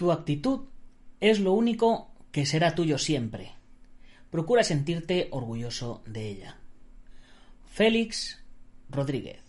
[0.00, 0.60] Tu actitud
[1.20, 3.52] es lo único que será tuyo siempre.
[4.30, 6.56] Procura sentirte orgulloso de ella.
[7.70, 8.42] Félix
[8.88, 9.42] Rodríguez.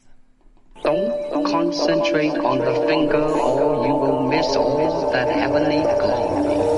[0.83, 6.70] Don't concentrate on the finger or you will miss all that heavenly glory.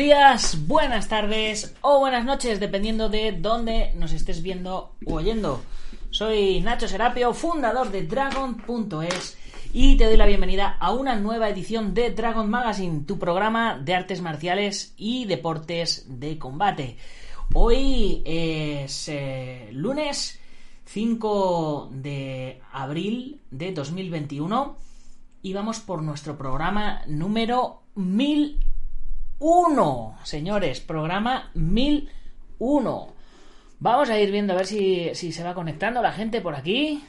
[0.00, 5.60] Días, buenas tardes o buenas noches, dependiendo de dónde nos estés viendo o oyendo.
[6.08, 9.36] Soy Nacho Serapio, fundador de Dragon.es
[9.74, 13.94] y te doy la bienvenida a una nueva edición de Dragon Magazine, tu programa de
[13.94, 16.96] artes marciales y deportes de combate.
[17.52, 20.40] Hoy es eh, lunes
[20.86, 24.78] 5 de abril de 2021
[25.42, 28.70] y vamos por nuestro programa número 1000
[29.40, 33.08] 1001, señores, programa 1001.
[33.78, 37.02] Vamos a ir viendo a ver si, si se va conectando la gente por aquí.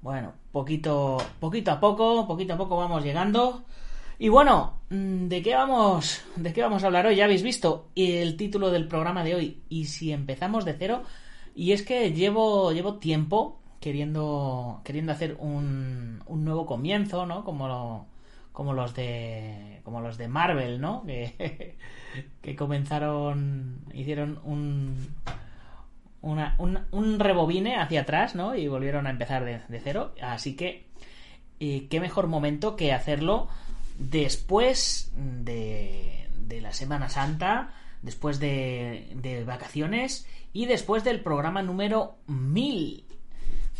[0.00, 3.64] Bueno, poquito, poquito a poco, poquito a poco vamos llegando.
[4.20, 7.16] Y bueno, mm, ¿de qué vamos, de qué vamos a hablar hoy?
[7.16, 9.62] Ya habéis visto el título del programa de hoy.
[9.68, 11.02] Y si empezamos de cero,
[11.56, 17.44] y es que llevo, llevo tiempo queriendo, queriendo hacer un, un nuevo comienzo, ¿no?
[17.44, 18.06] Como, lo-
[18.50, 21.04] como los de como los de Marvel, ¿no?
[21.06, 21.76] Que,
[22.40, 24.96] que comenzaron, hicieron un,
[26.22, 28.54] una- un, un rebobine hacia atrás, ¿no?
[28.54, 30.14] Y volvieron a empezar de, cero.
[30.22, 30.86] Así que,
[31.60, 33.48] eh, qué mejor momento que hacerlo
[33.98, 42.16] después de, de la Semana Santa, después de, de vacaciones y después del programa número
[42.26, 43.04] 1000.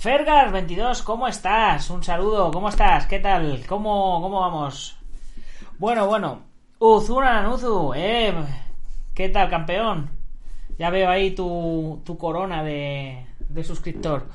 [0.00, 1.88] Fergar22, ¿cómo estás?
[1.88, 3.06] Un saludo, ¿cómo estás?
[3.06, 3.64] ¿Qué tal?
[3.66, 4.98] ¿Cómo, cómo vamos?
[5.78, 6.42] Bueno, bueno.
[6.78, 8.34] Uzuran, Uzu, eh.
[9.14, 10.10] ¿Qué tal, campeón?
[10.78, 14.26] Ya veo ahí tu, tu corona de, de suscriptor.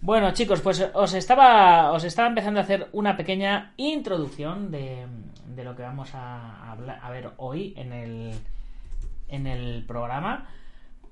[0.00, 5.06] Bueno, chicos, pues os estaba, os estaba empezando a hacer una pequeña introducción de,
[5.46, 8.34] de lo que vamos a, hablar, a ver hoy en el,
[9.28, 10.46] en el programa.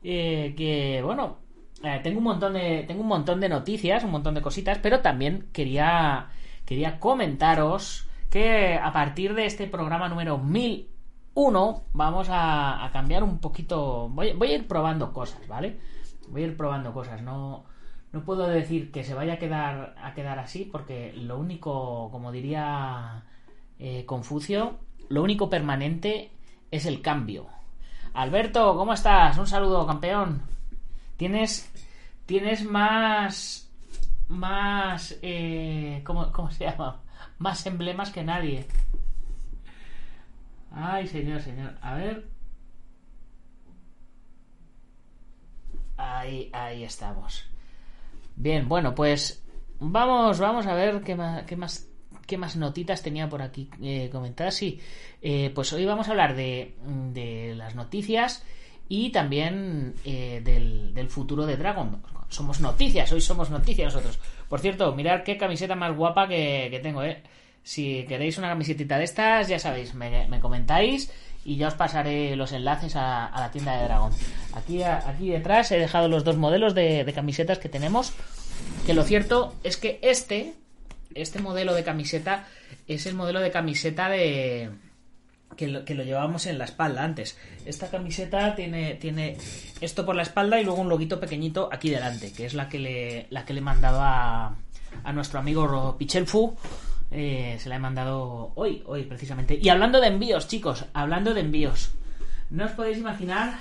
[0.03, 1.39] Eh, que, bueno,
[1.83, 5.01] eh, tengo un montón de tengo un montón de noticias, un montón de cositas, pero
[5.01, 6.29] también quería
[6.65, 14.09] quería comentaros que a partir de este programa número 1001 vamos a, cambiar un poquito,
[14.11, 15.79] voy, voy a ir probando cosas, ¿vale?
[16.29, 17.65] Voy a ir probando cosas, no
[18.13, 22.33] no puedo decir que se vaya a quedar a quedar así porque lo único, como
[22.33, 23.25] diría
[23.79, 24.79] eh, Confucio,
[25.09, 26.33] lo único permanente
[26.71, 27.47] es el cambio.
[28.15, 29.39] Alberto, ¿cómo estás?
[29.39, 30.58] Un saludo, campeón.
[31.19, 31.69] Tienes,
[32.27, 33.69] tienes más,
[34.29, 37.03] más, eh, ¿cómo, ¿cómo se llama?
[37.39, 38.67] Más emblemas que nadie.
[40.71, 41.77] Ay, señor, señor.
[41.83, 42.29] A ver.
[45.97, 47.45] Ahí, ahí estamos.
[48.37, 49.45] Bien, bueno, pues
[49.81, 51.89] vamos, vamos a ver qué más, qué más,
[52.29, 54.55] ¿Qué más notitas tenía por aquí eh, comentadas?
[54.55, 54.79] Sí,
[55.23, 56.77] eh, pues hoy vamos a hablar de,
[57.15, 58.45] de las noticias
[58.89, 62.03] y también eh, del, futuro de Dragon.
[62.29, 64.19] Somos noticias, hoy somos noticias nosotros.
[64.49, 67.23] Por cierto, mirad qué camiseta más guapa que, tengo, ¿eh?
[67.63, 71.11] Si queréis una camisetita de estas, ya sabéis, me, me comentáis
[71.45, 74.13] y ya os pasaré los enlaces a, la tienda de Dragon.
[74.55, 78.13] Aquí, aquí detrás he dejado los dos modelos de, de camisetas que tenemos.
[78.87, 80.55] Que lo cierto es que este,
[81.15, 82.47] este modelo de camiseta
[82.87, 84.71] es el modelo de camiseta de
[85.59, 87.37] que lo, que lo llevábamos en la espalda antes.
[87.67, 89.37] Esta camiseta tiene, tiene
[89.81, 92.79] esto por la espalda y luego un loguito pequeñito aquí delante, que es la que
[92.79, 94.57] le, la que le he mandado a,
[95.05, 96.57] a nuestro amigo Pichelfu.
[97.11, 99.59] Eh, se la he mandado hoy, hoy precisamente.
[99.61, 101.91] Y hablando de envíos, chicos, hablando de envíos.
[102.51, 103.59] No os podéis imaginar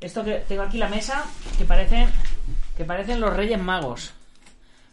[0.00, 1.24] esto que tengo aquí la mesa,
[1.58, 2.08] que parecen,
[2.76, 4.12] que parecen los Reyes Magos.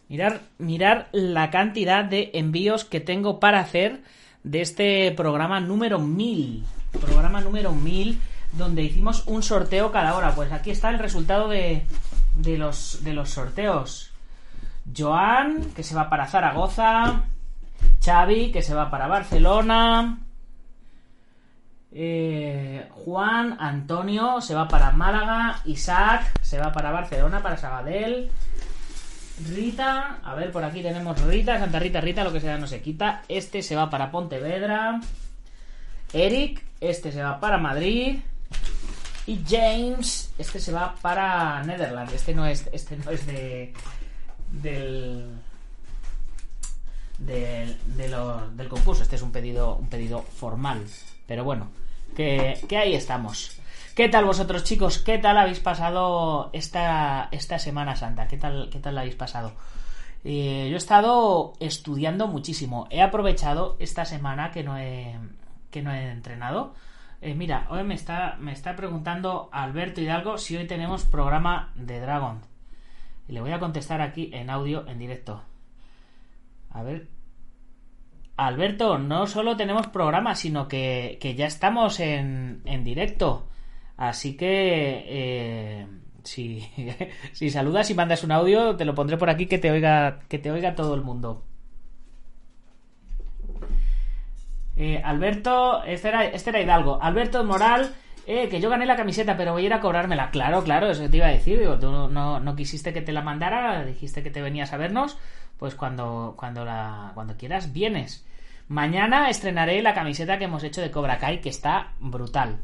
[0.10, 4.02] Mirar, mirar la cantidad de envíos que tengo para hacer
[4.44, 6.64] de este programa número 1000.
[7.02, 8.20] Programa número 1000,
[8.54, 10.34] donde hicimos un sorteo cada hora.
[10.36, 11.86] Pues aquí está el resultado de,
[12.36, 14.12] de, los, de los sorteos.
[14.96, 17.24] Joan, que se va para Zaragoza.
[18.04, 20.20] Xavi, que se va para Barcelona.
[21.92, 25.62] Eh, Juan, Antonio, se va para Málaga.
[25.66, 28.30] Isaac, se va para Barcelona, para Sabadell.
[29.46, 32.82] Rita, a ver, por aquí tenemos Rita, Santa Rita, Rita, lo que sea no se
[32.82, 33.24] quita.
[33.28, 35.00] Este se va para Pontevedra.
[36.12, 38.20] Eric, este se va para Madrid.
[39.28, 42.14] Y James, este se va para Netherlands.
[42.14, 43.74] Este no es, este no es de
[44.52, 45.30] del
[47.20, 47.78] del,
[48.56, 49.04] del concurso.
[49.04, 50.84] Este es un pedido, un pedido formal.
[51.28, 51.70] Pero bueno,
[52.16, 53.58] que ahí estamos.
[53.98, 55.00] ¿Qué tal vosotros, chicos?
[55.00, 58.28] ¿Qué tal habéis pasado esta, esta Semana Santa?
[58.28, 59.54] ¿Qué tal, qué tal la habéis pasado?
[60.24, 62.88] Eh, yo he estado estudiando muchísimo.
[62.92, 65.18] He aprovechado esta semana que no he,
[65.72, 66.76] que no he entrenado.
[67.22, 72.00] Eh, mira, hoy me está, me está preguntando Alberto Hidalgo si hoy tenemos programa de
[72.00, 72.42] Dragon.
[73.28, 75.42] Y le voy a contestar aquí en audio, en directo.
[76.70, 77.08] A ver.
[78.36, 83.48] Alberto, no solo tenemos programa, sino que, que ya estamos en, en directo.
[83.98, 85.88] Así que eh,
[86.24, 86.62] si,
[87.34, 90.40] si saludas y mandas un audio, te lo pondré por aquí que te oiga, que
[90.40, 91.44] te oiga todo el mundo.
[94.76, 97.02] Eh, Alberto, este era, este era Hidalgo.
[97.02, 97.96] Alberto Moral,
[98.28, 100.30] eh, que yo gané la camiseta, pero voy a ir a cobrármela.
[100.30, 101.60] Claro, claro, eso te iba a decir.
[101.80, 105.18] Tú no, no quisiste que te la mandara, dijiste que te venías a vernos.
[105.58, 108.24] Pues cuando, cuando, la, cuando quieras, vienes.
[108.68, 112.60] Mañana estrenaré la camiseta que hemos hecho de Cobra Kai, que está brutal.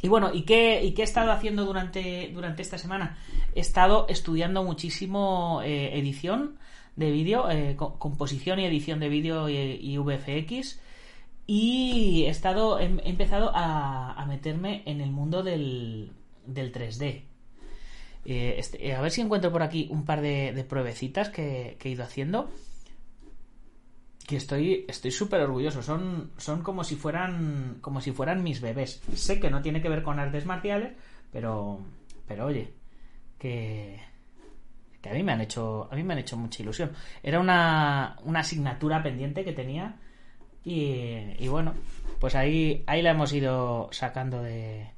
[0.00, 3.18] Y bueno, ¿y qué, y qué he estado haciendo durante, durante esta semana?
[3.54, 6.58] He estado estudiando muchísimo eh, edición
[6.96, 10.80] de vídeo, eh, co- composición y edición de vídeo y, VFX.
[11.46, 16.12] Y he estado, he, he empezado a, a meterme en el mundo del,
[16.46, 17.22] del 3D.
[18.24, 21.88] Eh, este- a ver si encuentro por aquí un par de, de pruebecitas que, que
[21.88, 22.50] he ido haciendo.
[24.28, 25.82] Que estoy estoy súper orgulloso.
[25.82, 29.00] Son, son como si fueran como si fueran mis bebés.
[29.14, 30.92] Sé que no tiene que ver con artes marciales,
[31.32, 31.80] pero
[32.26, 32.74] pero oye,
[33.38, 33.98] que
[35.00, 36.92] que a mí me han hecho a mí me han hecho mucha ilusión.
[37.22, 39.96] Era una, una asignatura pendiente que tenía
[40.62, 40.84] y,
[41.38, 41.72] y bueno,
[42.20, 44.90] pues ahí ahí la hemos ido sacando de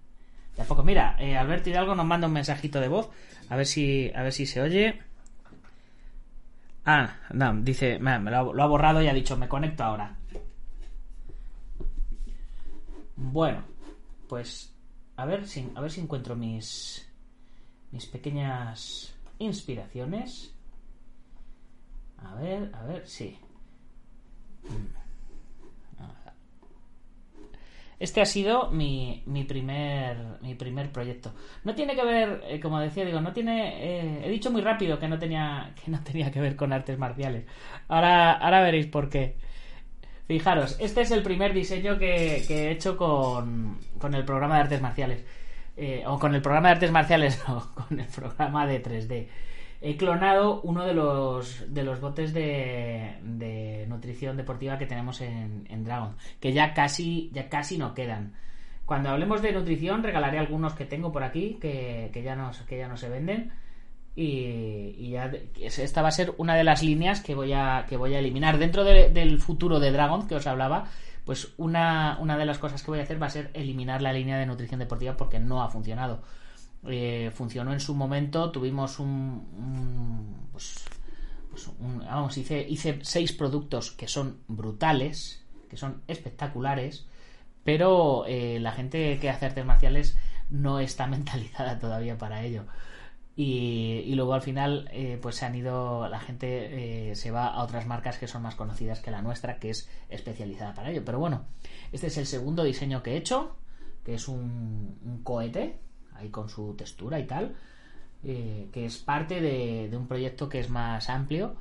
[0.57, 0.83] de a poco.
[0.83, 3.11] Mira, eh, Alberto Hidalgo nos manda un mensajito de voz.
[3.49, 4.99] A ver si, a ver si se oye.
[6.85, 10.17] Ah, no, dice, me, lo, ha, lo ha borrado y ha dicho, me conecto ahora.
[13.17, 13.63] Bueno,
[14.29, 14.75] pues
[15.17, 17.07] a ver si, a ver si encuentro mis,
[17.93, 20.55] mis pequeñas inspiraciones.
[22.17, 23.39] A ver, a ver, sí.
[28.01, 31.35] Este ha sido mi, mi, primer, mi primer proyecto.
[31.65, 33.75] No tiene que ver, eh, como decía, digo, no tiene.
[33.77, 36.99] Eh, he dicho muy rápido que no tenía que no tenía que ver con artes
[36.99, 37.45] marciales.
[37.89, 39.37] Ahora, ahora veréis por qué.
[40.27, 44.61] Fijaros, este es el primer diseño que, que he hecho con, con, el programa de
[44.63, 45.25] artes marciales.
[45.77, 49.29] Eh, o con el programa de artes marciales, no, con el programa de 3D.
[49.83, 55.85] He clonado uno de los, de los botes de, de nutrición deportiva que tenemos en,
[55.85, 58.35] Dragon, que ya casi, ya casi no quedan.
[58.85, 62.77] Cuando hablemos de nutrición, regalaré algunos que tengo por aquí, que, que ya, no, que
[62.77, 63.53] ya no se venden.
[64.15, 68.15] Y, ya esta va a ser una de las líneas que voy a, que voy
[68.15, 68.59] a eliminar.
[68.59, 70.89] Dentro de, del futuro de Dragon que os hablaba,
[71.25, 74.13] pues una, una de las cosas que voy a hacer va a ser eliminar la
[74.13, 76.23] línea de nutrición deportiva porque no ha funcionado.
[76.87, 80.85] Eh, funcionó en su momento, tuvimos un, pues,
[81.51, 87.07] pues un- vamos, hice, hice seis productos que son brutales, que son espectaculares,
[87.65, 90.17] pero eh, la gente que hace artes marciales
[90.49, 92.65] no está mentalizada todavía para ello.
[93.37, 97.87] Y, luego al final, eh, pues se han ido, la gente se va a otras
[97.87, 101.05] marcas que son más conocidas que la nuestra, que es especializada para ello.
[101.07, 101.47] Pero bueno,
[101.93, 103.57] este es el segundo diseño que he hecho,
[104.05, 105.79] que es un, un cohete,
[106.21, 107.55] ahí con su textura y tal,
[108.25, 111.55] eh, que es parte de, un proyecto que es más amplio.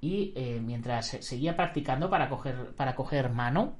[0.00, 2.94] Y eh, mientras se- seguía practicando para coger, para
[3.32, 3.74] mano,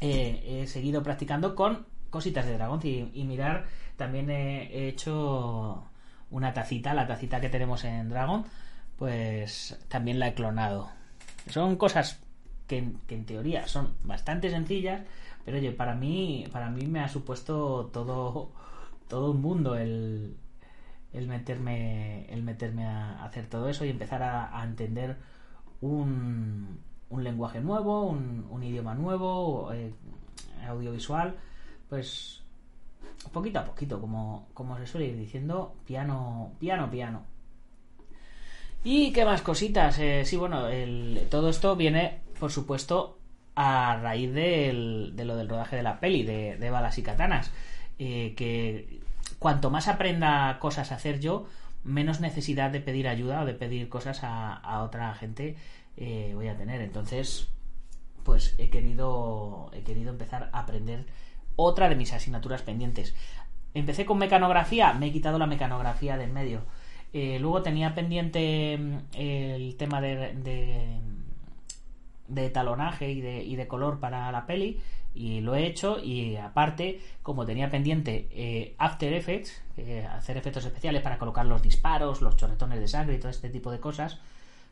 [0.00, 5.84] eh, he seguido practicando con cositas de dragón y, mirar también he, he hecho
[6.30, 8.44] una tacita la tacita que tenemos en Dragon
[8.96, 10.90] pues también la he clonado
[11.48, 12.20] son cosas
[12.68, 15.02] que, que en teoría son bastante sencillas
[15.44, 18.52] pero oye para mí para mí me ha supuesto todo
[19.08, 20.36] todo un mundo el
[21.12, 25.16] el meterme el meterme a hacer todo eso y empezar a, entender
[25.80, 26.78] un,
[27.10, 29.92] un lenguaje nuevo un, un idioma nuevo eh,
[30.66, 31.36] audiovisual
[31.88, 32.42] pues
[33.32, 37.22] poquito a poquito como, como se suele ir diciendo piano piano piano.
[38.82, 43.18] Y qué más cositas Eh, sí bueno el- todo esto viene por supuesto
[43.56, 47.50] a raíz del- de lo del rodaje de la peli de, de balas y katanas
[47.98, 49.00] eh, que
[49.38, 51.46] cuanto más aprenda cosas a hacer yo
[51.84, 55.56] menos necesidad de pedir ayuda o de pedir cosas a, otra gente
[55.96, 56.80] eh, voy a tener.
[56.80, 57.48] Entonces
[58.24, 61.04] pues he querido he querido empezar a aprender
[61.56, 63.14] otra de mis asignaturas pendientes.
[63.74, 66.62] Empecé con mecanografía me he quitado la mecanografía del medio.
[67.14, 71.00] Eh, luego tenía pendiente mm, el tema de,
[72.28, 74.80] de talonaje y de, y de color para la peli
[75.14, 79.62] y lo he hecho y aparte como tenía pendiente eh, After Effects
[80.10, 83.70] hacer efectos especiales para colocar los disparos los chorretones de sangre y todo este tipo
[83.70, 84.18] de cosas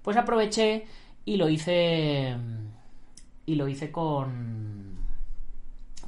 [0.02, 0.86] pues aproveché
[1.24, 2.36] y lo hice
[3.46, 4.96] y lo hice con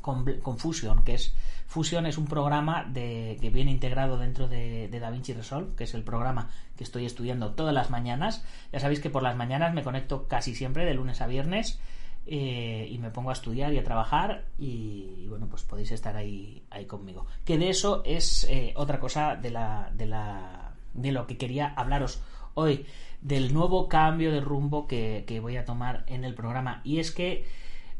[0.00, 1.34] con, con Fusion que es
[1.74, 5.94] Fusion es un programa de, que viene integrado dentro de, de DaVinci Resolve, que es
[5.94, 8.45] el programa que estoy estudiando todas las mañanas.
[8.73, 11.81] Ya sabéis que por las mañanas me conecto casi siempre, de lunes a viernes,
[12.26, 16.64] eh, y me pongo a estudiar y a trabajar, y, bueno, pues podéis estar ahí,
[16.71, 17.26] ahí conmigo.
[17.45, 21.75] Que de eso es eh, otra cosa de, la, de, la, de lo que quería
[21.76, 22.23] hablaros
[22.54, 22.87] hoy,
[23.21, 26.81] del nuevo cambio de rumbo que, que voy a tomar en el programa.
[26.85, 27.47] Y es que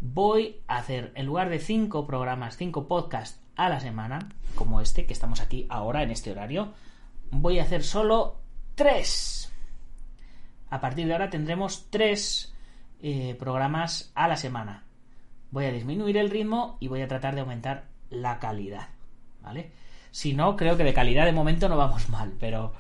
[0.01, 5.07] voy a hacer, en lugar de cinco programas, cinco podcasts a la semana, como este
[5.07, 6.73] que estamos aquí ahora en este horario,
[7.31, 8.44] voy a hacer solo
[8.75, 9.53] tres.
[10.71, 12.55] A partir de ahora tendremos tres
[13.01, 14.85] eh, programas a la semana.
[15.51, 18.89] Voy a disminuir el ritmo y voy a tratar de aumentar la calidad,
[19.43, 19.73] ¿vale?
[20.11, 22.73] Si no, creo que de calidad de momento no vamos mal, pero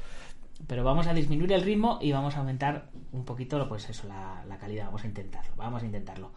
[0.66, 4.56] pero vamos a disminuir el ritmo y vamos a aumentar un poquito pues eso la,
[4.58, 6.30] calidad vamos a intentarlo vamos a intentarlo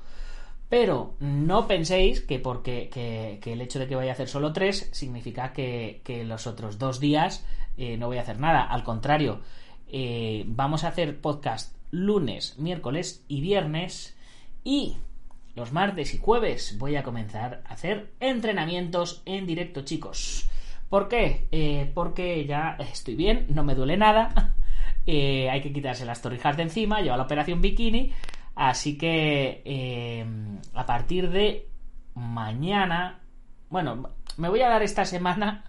[0.69, 4.51] pero no penséis que porque que, que el hecho de que vaya a hacer solo
[4.53, 7.45] tres significa que, que los otros dos días
[7.77, 9.41] eh, no voy a hacer nada al contrario
[9.87, 14.17] eh, vamos a hacer podcast lunes miércoles y viernes
[14.63, 14.97] y
[15.55, 20.49] los martes y jueves voy a comenzar a hacer entrenamientos en directo chicos
[20.89, 21.47] ¿Por qué?
[21.51, 24.53] Eh, porque ya estoy bien, no me duele nada.
[25.05, 28.13] hay que quitarse las torrijas de encima, lleva la operación bikini.
[28.57, 30.25] Así que eh,
[30.73, 31.67] a partir de
[32.15, 33.19] mañana,
[33.69, 35.65] bueno, me voy a dar esta semana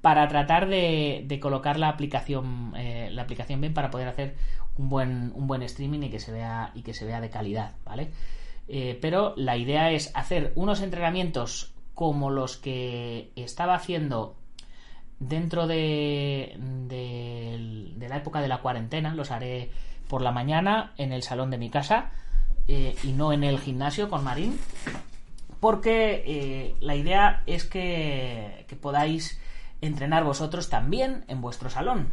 [0.00, 4.34] para tratar de, colocar la aplicación, eh, la aplicación bien para poder hacer
[4.76, 7.74] un buen, un buen streaming y que se vea y que se vea de calidad,
[7.84, 8.10] ¿vale?
[8.68, 14.36] Eh, pero la idea es hacer unos entrenamientos como los que estaba haciendo
[15.18, 19.70] dentro de, de, la época de la cuarentena, los haré
[20.08, 22.10] por la mañana en el salón de mi casa
[22.68, 24.58] eh, y no en el gimnasio con Marín,
[25.60, 29.38] porque la idea es que, podáis
[29.80, 32.12] entrenar vosotros también en vuestro salón.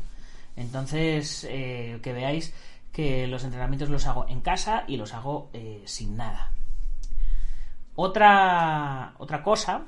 [0.55, 2.53] Entonces, eh, que veáis
[2.91, 6.51] que los entrenamientos los hago en casa y los hago eh, sin nada.
[7.95, 9.85] Otra, otra cosa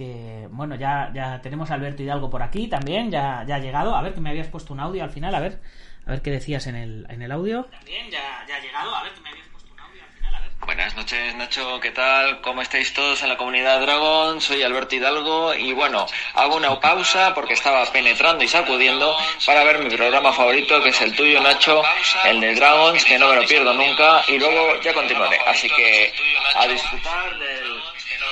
[0.00, 3.94] que bueno, ya, ya tenemos a Alberto Hidalgo por aquí también, ya, ya ha llegado.
[3.94, 5.60] A ver, que me habías puesto un audio al final, a ver,
[6.06, 7.64] a ver qué decías en el, en el audio.
[7.64, 10.34] También, ya, ya ha llegado, a ver, que me habías puesto un audio al final,
[10.34, 10.49] a ver.
[10.66, 12.40] Buenas noches, Nacho, ¿qué tal?
[12.42, 14.40] ¿Cómo estáis todos en la comunidad Dragon?
[14.40, 19.82] Soy Alberto Hidalgo y bueno, hago una pausa porque estaba penetrando y sacudiendo para ver
[19.82, 21.82] mi programa favorito, que es el tuyo, Nacho,
[22.26, 25.38] el de Dragons, que no me lo pierdo nunca, y luego ya continuaré.
[25.46, 26.12] Así que
[26.56, 27.80] a disfrutar del...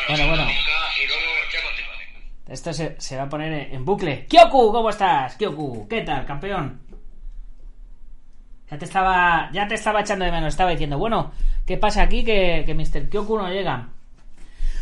[0.08, 0.46] Bueno, bueno.
[2.48, 4.26] Esto se, se, va a poner en bucle.
[4.26, 5.36] Kyoku, ¿cómo estás?
[5.36, 6.80] Kyoku, ¿qué tal, campeón?
[8.70, 10.48] Ya te estaba, ya te estaba echando de menos.
[10.48, 11.32] Estaba diciendo, bueno,
[11.68, 13.10] ¿qué pasa aquí que, que Mr.
[13.10, 13.90] Kyoku no llega?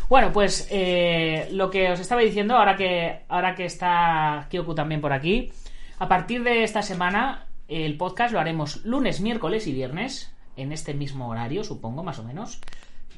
[0.09, 5.01] Bueno, pues eh, lo que os estaba diciendo, ahora que, ahora que está Kyoku también
[5.01, 5.51] por aquí,
[5.99, 10.95] a partir de esta semana el podcast lo haremos lunes, miércoles y viernes, en este
[10.95, 12.61] mismo horario, supongo, más o menos.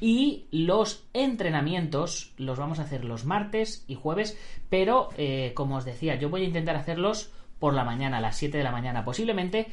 [0.01, 4.35] Y los entrenamientos los vamos a hacer los martes y jueves,
[4.69, 8.35] pero eh, como os decía, yo voy a intentar hacerlos por la mañana, a las
[8.35, 9.05] 7 de la mañana.
[9.05, 9.67] Posiblemente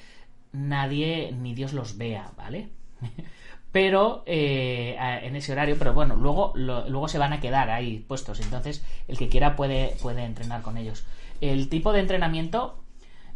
[0.53, 2.69] nadie ni Dios los vea, ¿vale?
[3.76, 8.40] pero eh, en ese horario, pero bueno, luego, luego se van a quedar ahí puestos,
[8.40, 11.04] entonces el que quiera puede, puede entrenar con ellos.
[11.42, 12.83] El tipo de entrenamiento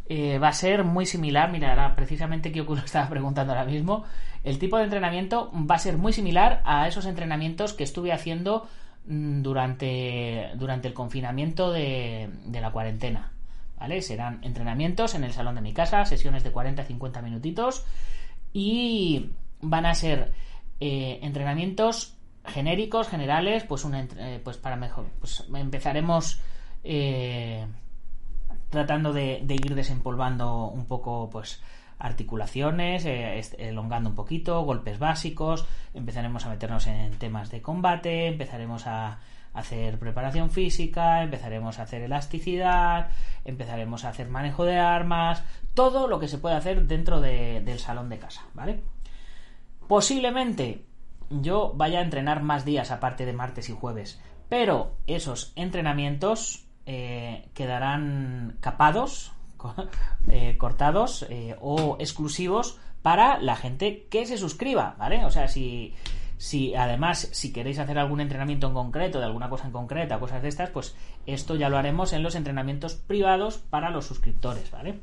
[0.09, 4.03] eh, va a ser muy similar, mira, ahora precisamente Kyoku lo estaba preguntando ahora mismo,
[4.43, 8.67] el tipo de entrenamiento va a ser muy similar a esos entrenamientos que estuve haciendo
[9.05, 13.31] mm, durante, durante el confinamiento de, de la cuarentena.
[13.79, 14.01] ¿Vale?
[14.01, 17.85] Serán entrenamientos en el salón de mi casa, sesiones de 40-50 minutitos
[18.53, 19.29] y
[19.61, 20.31] van a ser
[20.79, 26.41] eh, entrenamientos genéricos, generales, pues, eh, pues para mejor, pues empezaremos
[26.83, 27.67] eh,
[28.69, 31.61] tratando de, ir desempolvando un poco, pues
[31.99, 39.19] articulaciones, elongando un poquito, golpes básicos, empezaremos a meternos en temas de combate, empezaremos a
[39.53, 43.09] hacer preparación física, empezaremos a hacer elasticidad,
[43.45, 48.09] empezaremos a hacer manejo de armas, todo lo que se puede hacer dentro del salón
[48.09, 48.81] de casa, ¿vale?
[49.91, 50.85] Posiblemente
[51.29, 57.49] yo vaya a entrenar más días aparte de martes y jueves, pero esos entrenamientos eh,
[57.53, 59.33] quedarán capados,
[60.29, 65.25] eh, cortados eh, o exclusivos para la gente que se suscriba, ¿vale?
[65.25, 65.93] O sea, si,
[66.37, 70.41] si además si queréis hacer algún entrenamiento en concreto, de alguna cosa en concreta, cosas
[70.41, 70.95] de estas, pues
[71.25, 75.01] esto ya lo haremos en los entrenamientos privados para los suscriptores, ¿vale?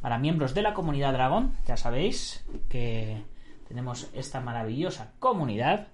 [0.00, 3.22] Para miembros de la comunidad Dragon, ya sabéis que
[3.70, 5.86] tenemos esta maravillosa comunidad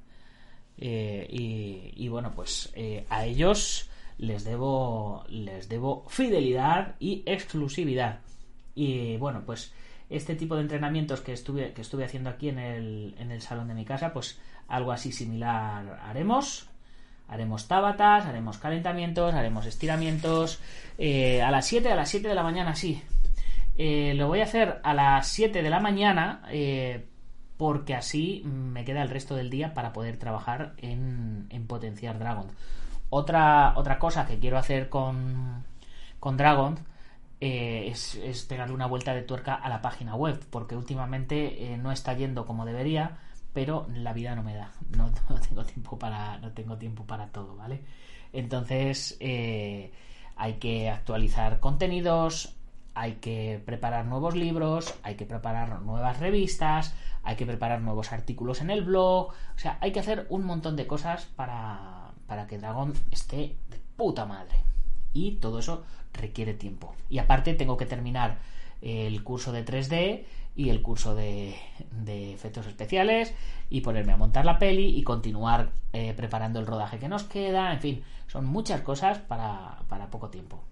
[0.78, 8.20] eh, y, bueno pues eh, a ellos les debo les debo fidelidad y exclusividad.
[8.74, 9.74] Y bueno pues
[10.08, 13.68] este tipo de entrenamientos que estuve que estuve haciendo aquí en el, en el salón
[13.68, 16.70] de mi casa pues algo así similar haremos.
[17.28, 20.60] Haremos tábatas haremos calentamientos haremos estiramientos
[20.96, 23.02] eh, a las 7 a las 7 de la mañana sí.
[23.78, 26.40] Lo voy a hacer a las 7 de la mañana
[27.56, 32.46] porque así me queda el resto del día para poder trabajar en, potenciar Dragon.
[33.10, 35.64] Otra, otra cosa que quiero hacer con,
[36.20, 36.78] con Dragon
[37.40, 41.76] eh, es, es, pegarle una vuelta de tuerca a la página web, porque últimamente eh,
[41.76, 43.18] no está yendo como debería,
[43.52, 45.10] pero la vida no me da, no,
[45.48, 47.82] tengo tiempo para, no tengo tiempo para todo, ¿vale?
[48.32, 49.92] Entonces eh,
[50.36, 52.54] hay que actualizar contenidos,
[52.94, 56.94] hay que preparar nuevos libros, hay que preparar nuevas revistas,
[57.26, 60.76] hay que preparar nuevos artículos en el blog, o sea, hay que hacer un montón
[60.76, 64.56] de cosas para, para que Dragon esté de puta madre.
[65.12, 66.94] Y todo eso requiere tiempo.
[67.10, 68.38] Y aparte tengo que terminar
[68.80, 71.56] el curso de 3D y el curso de,
[71.90, 73.34] de efectos especiales
[73.68, 77.72] y ponerme a montar la peli y continuar eh, preparando el rodaje que nos queda,
[77.72, 80.62] en fin, son muchas cosas para, para poco tiempo.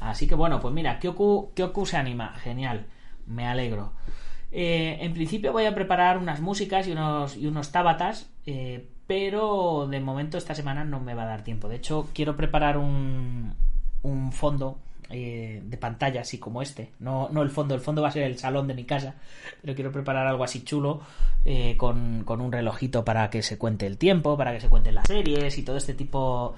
[0.00, 2.86] Así que bueno, pues mira, Kyoku, Kyoku se anima, genial,
[3.26, 3.92] me alegro.
[4.58, 9.86] Eh, en principio voy a preparar unas músicas y unos, y unos tábatas, eh, pero
[9.86, 11.68] de momento esta semana no me va a dar tiempo.
[11.68, 13.52] De hecho, quiero preparar un,
[14.02, 14.78] un fondo
[15.10, 16.90] eh, de pantalla así como este.
[17.00, 19.16] No, no el fondo, el fondo va a ser el salón de mi casa,
[19.60, 21.02] pero quiero preparar algo así chulo
[21.76, 25.06] con, con un relojito para que se cuente el tiempo, para que se cuenten las
[25.06, 26.54] series y todo este tipo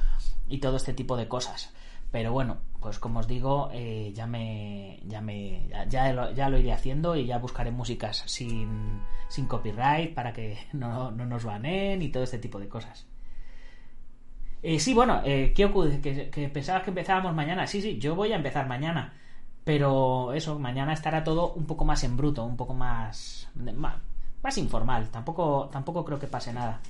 [0.48, 1.74] y todo este tipo de cosas.
[2.10, 6.58] Pero bueno, pues como os digo, eh, ya me, ya, me ya, lo, ya, lo,
[6.58, 12.02] iré haciendo y ya buscaré músicas sin, sin copyright para que no, no, nos baneen
[12.02, 13.06] y todo este tipo de cosas.
[14.62, 17.66] Eh, sí, bueno, eh, Kyoku, que, que pensabas que empezábamos mañana.
[17.66, 19.14] Sí, sí, yo voy a empezar mañana.
[19.64, 23.96] Pero eso, mañana estará todo un poco más en bruto, un poco más, más,
[24.42, 25.10] más informal.
[25.10, 26.80] Tampoco, tampoco creo que pase nada.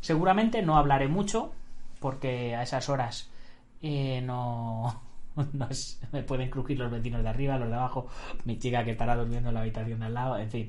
[0.00, 1.52] Seguramente no hablaré mucho,
[2.00, 3.30] porque a esas horas
[3.82, 5.02] eh, no,
[6.12, 8.08] me pueden crujir los vecinos de arriba, los de abajo,
[8.44, 10.68] mi chica que estará durmiendo en la habitación de al lado, en fin.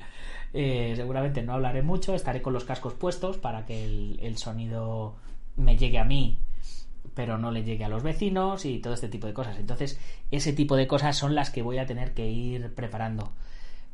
[0.53, 5.15] Eh, seguramente no hablaré mucho, estaré con los cascos puestos para que el, sonido
[5.55, 6.37] me llegue a mí
[7.13, 9.57] pero no le llegue a los vecinos y todo este tipo de cosas.
[9.57, 9.99] Entonces,
[10.31, 13.33] ese tipo de cosas son las que voy a tener que ir preparando.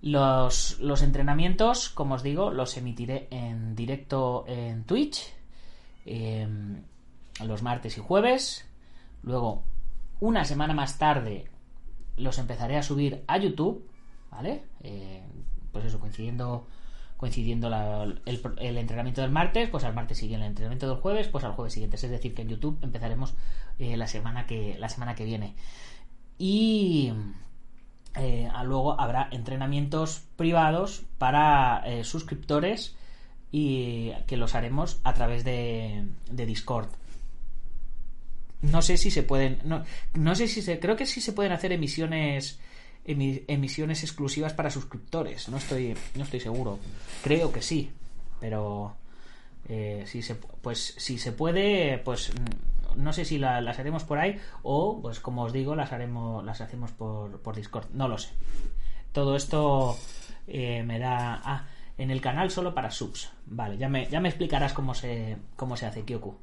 [0.04, 5.34] Los, los entrenamientos, como os digo, los emitiré en directo en Twitch
[6.06, 6.48] eh,
[7.44, 8.68] los martes y jueves.
[9.28, 9.64] Luego,
[10.22, 11.50] una semana más tarde,
[12.16, 13.86] los empezaré a subir a YouTube,
[14.32, 14.64] ¿vale?
[14.84, 15.22] Eh,
[15.74, 16.66] pues eso, coincidiendo
[17.18, 17.68] coincidiendo
[18.26, 21.74] el, entrenamiento del martes, pues al martes siguiente el entrenamiento del jueves, pues al jueves
[21.74, 21.98] siguiente.
[21.98, 23.34] Es decir, que en YouTube empezaremos
[23.80, 25.56] eh, la semana que la semana que viene.
[26.38, 27.12] Y
[28.16, 32.96] eh, luego habrá entrenamientos privados para suscriptores
[33.52, 36.88] y que los haremos a través de Discord.
[38.62, 39.60] No sé si se pueden.
[39.64, 39.84] No,
[40.16, 40.80] no sé si se.
[40.80, 42.60] Creo que sí se pueden hacer emisiones.
[43.06, 45.48] emi- emisiones exclusivas para suscriptores.
[45.50, 45.96] No estoy.
[46.16, 46.80] No estoy seguro.
[47.24, 47.92] Creo que sí.
[48.40, 48.96] Pero.
[49.70, 54.04] eh, si se, pues si se puede, pues mm, no sé si la- las haremos
[54.06, 57.88] por ahí o, pues como os digo, las haremos, las hacemos por, por Discord.
[57.94, 58.30] No lo sé.
[59.12, 59.98] Todo esto
[60.48, 61.42] eh, me da.
[61.44, 61.68] Ah,
[61.98, 63.30] en el canal solo para subs.
[63.48, 66.36] Vale, ya me, ya me explicarás cómo se, cómo se hace Kyoku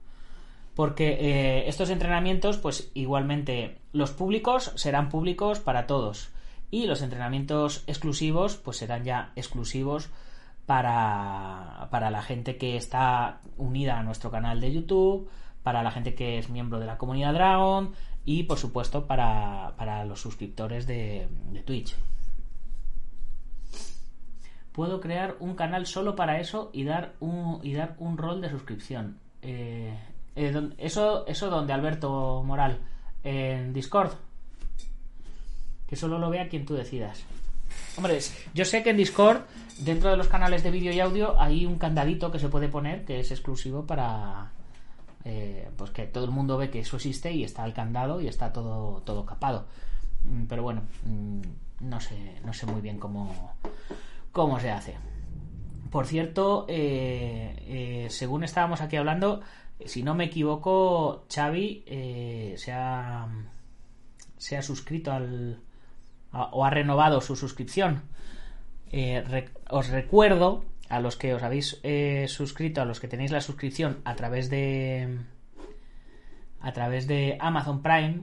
[0.75, 6.31] porque eh, estos entrenamientos, pues igualmente los públicos serán públicos para todos
[6.71, 10.11] y los entrenamientos exclusivos, pues serán ya exclusivos
[10.67, 15.31] para, para la gente que está unida a nuestro canal de YouTube,
[15.63, 17.93] para la gente que es miembro de la comunidad Dragon
[18.25, 21.29] y por supuesto para, para los suscriptores de,
[21.65, 21.97] Twitch.
[24.73, 28.51] Puedo crear un canal solo para eso y dar un, y dar un rol de
[28.51, 29.21] suscripción.
[29.43, 29.97] Eh,
[30.37, 32.79] eh, eso, eso donde Alberto Moral,
[33.23, 34.13] en Discord.
[35.87, 37.23] Que solo lo vea quien tú decidas.
[37.97, 38.19] Hombre,
[38.55, 39.43] yo sé que en Discord,
[39.79, 43.05] dentro de los canales de vídeo y audio, hay un candadito que se puede poner
[43.05, 44.51] que es exclusivo para.
[45.25, 48.29] eh, pues que todo el mundo ve que eso existe y está el candado y
[48.29, 49.67] está todo, todo capado.
[50.25, 51.41] Mm, Pero bueno, mm,
[51.81, 53.55] no sé, no sé muy bien cómo,
[54.33, 54.97] cómo se hace.
[55.91, 59.41] Por cierto, eh, según estábamos aquí hablando,
[59.87, 63.27] si no me equivoco, Xavi eh, se, ha,
[64.37, 65.61] se ha suscrito al,
[66.33, 68.03] o ha renovado su suscripción.
[68.93, 73.41] Eh, os recuerdo a los que os habéis eh, suscrito, a los que tenéis la
[73.41, 75.19] suscripción a través de
[76.61, 78.23] a través de Amazon Prime,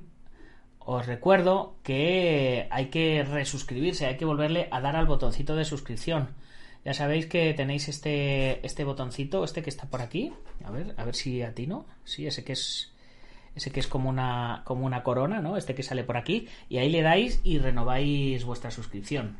[0.79, 6.29] os recuerdo que hay que resuscribirse, hay que volverle a dar al botoncito de suscripción.
[6.83, 10.33] Ya sabéis que tenéis este, este botoncito, este que está por aquí.
[10.63, 11.85] A ver, a ver si atino.
[12.03, 12.91] Sí, ese que es.
[13.53, 15.57] Ese que es como una, como una corona, ¿no?
[15.57, 16.47] Este que sale por aquí.
[16.69, 19.37] Y ahí le dais y renováis vuestra suscripción.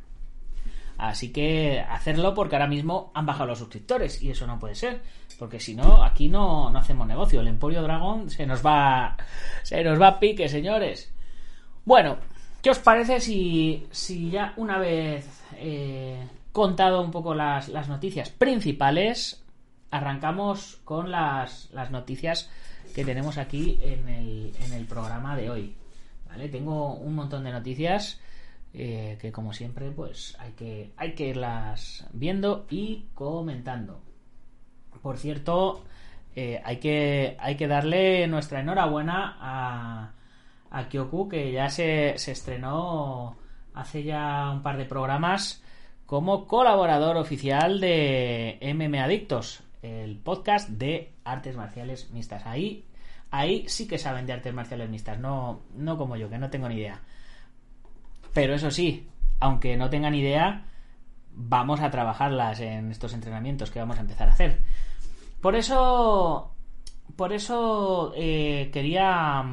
[0.97, 5.01] Así que hacerlo porque ahora mismo han bajado los suscriptores y eso no puede ser.
[5.39, 7.41] Porque si no, aquí no, no hacemos negocio.
[7.41, 9.17] El Emporio Dragón se nos va.
[9.63, 11.11] Se nos va a pique, señores.
[11.85, 12.17] Bueno,
[12.61, 18.29] ¿qué os parece si, si ya una vez eh, contado un poco las, las noticias
[18.29, 19.43] principales,
[19.89, 22.49] arrancamos con las, las noticias
[22.93, 25.75] que tenemos aquí en el, en el programa de hoy?
[26.27, 26.49] ¿Vale?
[26.49, 28.19] Tengo un montón de noticias
[28.73, 34.01] eh, que como siempre pues hay que, hay que irlas viendo y comentando.
[35.01, 35.83] Por cierto,
[36.35, 40.11] eh, hay, que, hay que darle nuestra enhorabuena a,
[40.69, 43.35] a Kyoku, que ya se, se estrenó
[43.73, 45.63] hace ya un par de programas
[46.11, 52.45] como colaborador oficial de MM Adictos, el podcast de artes marciales mixtas.
[52.45, 52.83] Ahí,
[53.29, 56.67] ahí sí que saben de artes marciales mixtas, no, no como yo, que no tengo
[56.67, 56.99] ni idea.
[58.33, 59.07] Pero eso sí,
[59.39, 60.65] aunque no tengan idea,
[61.31, 64.59] vamos a trabajarlas en estos entrenamientos que vamos a empezar a hacer.
[65.39, 66.53] Por eso,
[67.15, 69.45] por eso eh, quería,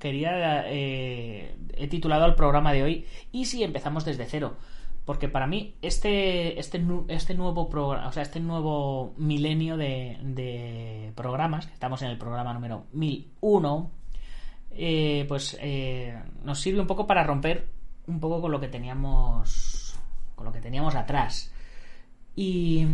[0.00, 4.56] quería, eh, he titulado al programa de hoy y si empezamos desde cero,
[5.04, 11.12] porque para mí este, este, este nuevo programa, o sea, este nuevo milenio de, de
[11.16, 13.90] programas, estamos en el programa número 1001,
[14.70, 17.68] eh, pues eh, nos sirve un poco para romper
[18.06, 19.96] un poco con lo que teníamos,
[20.34, 21.52] con lo que teníamos atrás.
[22.34, 22.86] Y,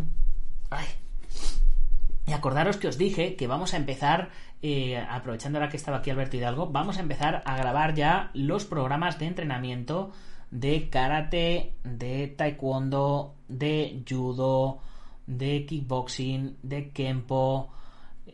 [2.26, 4.30] y acordaros que os dije que vamos a empezar,
[4.62, 8.64] eh, aprovechando ahora que estaba aquí Alberto Hidalgo, vamos a empezar a grabar ya los
[8.64, 10.12] programas de entrenamiento
[10.50, 14.80] de karate, de taekwondo, de judo,
[15.26, 17.70] de kickboxing, de kempo,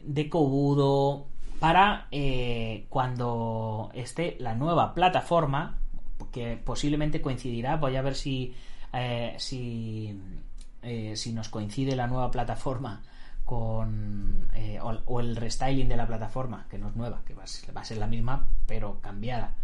[0.02, 1.26] de kobudo,
[1.58, 5.78] para eh, cuando esté la nueva plataforma,
[6.30, 8.54] que posiblemente coincidirá, voy a ver si,
[8.92, 9.36] eh,
[10.82, 13.02] eh, si nos coincide la nueva plataforma
[13.44, 14.48] con
[15.06, 17.44] o, el restyling de la plataforma, que no es nueva, que va
[17.80, 19.54] a ser la misma, pero cambiada.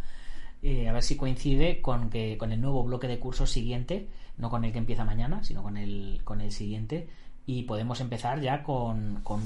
[0.63, 4.51] Eh, a ver si coincide con que con el nuevo bloque de cursos siguiente, no
[4.51, 7.09] con el que empieza mañana, sino con el, con el siguiente,
[7.47, 9.43] y podemos empezar ya con, con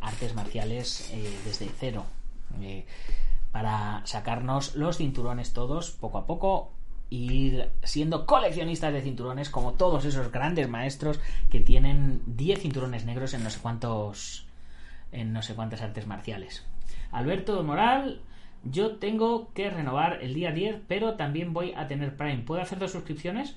[0.00, 2.04] artes marciales eh, desde cero.
[2.60, 2.86] Eh,
[3.52, 6.72] para sacarnos los cinturones todos poco a poco
[7.08, 13.32] ir siendo coleccionistas de cinturones como todos esos grandes maestros que tienen 10 cinturones negros
[13.34, 14.46] en no sé cuántos
[15.12, 16.66] en no sé cuántas artes marciales.
[17.12, 18.20] Alberto Moral,
[18.70, 22.42] yo tengo que renovar el día 10, pero también voy a tener Prime.
[22.46, 23.56] ¿Puedo hacer dos suscripciones?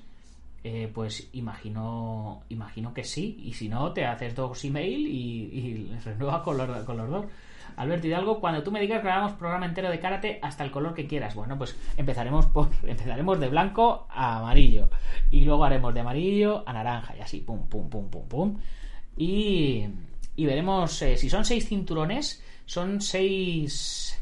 [0.62, 3.38] Eh, pues imagino imagino que sí.
[3.42, 7.26] Y si no, te haces dos email y, y renueva con los, dos.
[7.76, 11.06] Alberto Hidalgo, cuando tú me digas grabamos programa entero de karate hasta el color que
[11.06, 11.34] quieras.
[11.34, 14.90] Bueno, pues empezaremos por empezaremos de blanco a amarillo
[15.30, 18.58] y luego haremos de amarillo a naranja y así, pum, pum, pum, pum, pum.
[19.16, 19.86] Y,
[20.36, 24.19] y veremos eh, si son seis cinturones, son seis.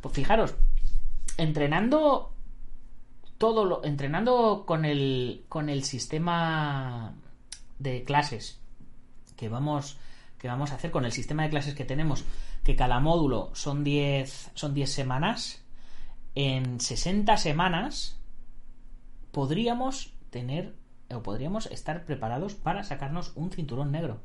[0.00, 0.54] Pues fijaros,
[1.36, 2.32] entrenando
[3.38, 7.14] todo lo entrenando con el con el sistema
[7.78, 8.60] de clases
[9.36, 9.96] que vamos
[10.38, 12.24] que vamos a hacer con el sistema de clases que tenemos,
[12.64, 15.62] que cada módulo son 10 son 10 semanas,
[16.34, 18.18] en 60 semanas
[19.32, 20.74] podríamos tener
[21.10, 24.20] o podríamos estar preparados para sacarnos un cinturón negro.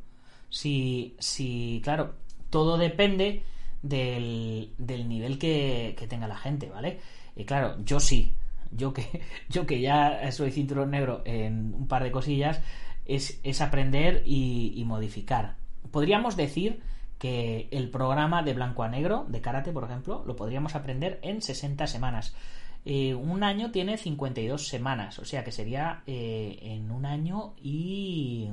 [0.49, 2.15] Si, si claro,
[2.49, 3.43] todo depende
[3.88, 7.00] del, del nivel que, que, tenga la gente, ¿vale?
[7.36, 8.34] Y claro, yo sí,
[8.71, 12.62] yo que, yo que ya soy cinturón negro en un par de cosillas,
[13.06, 15.56] es, es aprender y, modificar
[15.91, 16.82] podríamos decir
[17.19, 21.41] que el programa de blanco a negro, de karate, por ejemplo, lo podríamos aprender en
[21.41, 22.36] 60 semanas.
[22.84, 28.50] Eh, un año tiene 52 semanas, o sea que sería eh, en un año y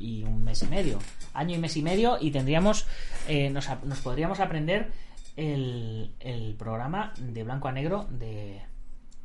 [0.00, 0.98] y un mes y medio
[1.34, 2.86] año y mes y medio y tendríamos
[3.28, 4.90] eh, nos, nos, podríamos aprender
[5.36, 8.60] el, el, programa de blanco a negro de,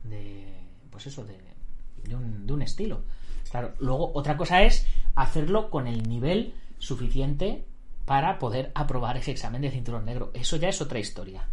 [0.03, 0.45] de
[0.91, 1.37] pues eso de,
[2.03, 3.03] de, un, de un estilo
[3.49, 4.85] claro luego otra cosa es
[5.15, 7.65] hacerlo con el nivel suficiente
[8.05, 10.31] para poder aprobar ese examen de cinturón negro.
[10.33, 11.47] Eso ya es otra historia.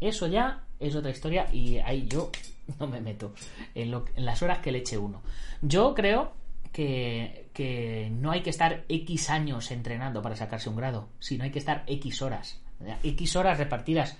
[0.00, 2.30] Eso ya es otra historia y ahí yo
[2.80, 3.34] no me meto
[3.74, 5.22] en, lo, en las horas que le eche uno.
[5.60, 6.32] Yo creo
[6.72, 11.58] que, no hay que estar X años entrenando para sacarse un grado, sino hay que
[11.58, 12.60] estar X horas.
[13.02, 14.16] X horas repartidas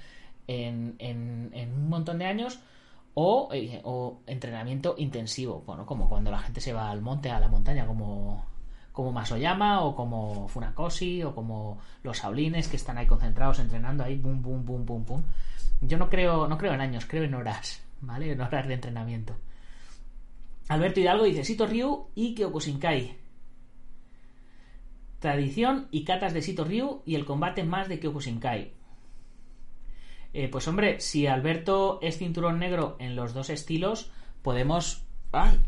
[0.47, 2.61] en, un montón de años
[3.15, 5.63] o, eh, o, entrenamiento intensivo.
[5.67, 8.53] Bueno, como cuando la gente se va al monte, a la montaña, como
[8.93, 14.17] como Masoyama o como Funakoshi o como los Saulines que están ahí concentrados entrenando ahí,
[14.19, 15.25] boom, boom, boom, boom, boom.
[15.81, 18.33] Yo no creo, no creo en años, creo en horas, ¿vale?
[18.33, 19.35] En horas de entrenamiento.
[20.73, 23.19] Alberto Hidalgo dice Sito Ryu y Kyokushinkai.
[25.19, 28.73] Tradición y catas de Sito Ryu y el combate más de Kyokushinkai.
[30.33, 35.05] Eh, pues hombre, si Alberto es cinturón negro en los dos estilos, podemos...
[35.33, 35.61] ¡Ay!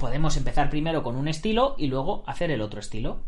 [0.00, 3.22] podemos empezar primero con un estilo y luego hacer el otro estilo.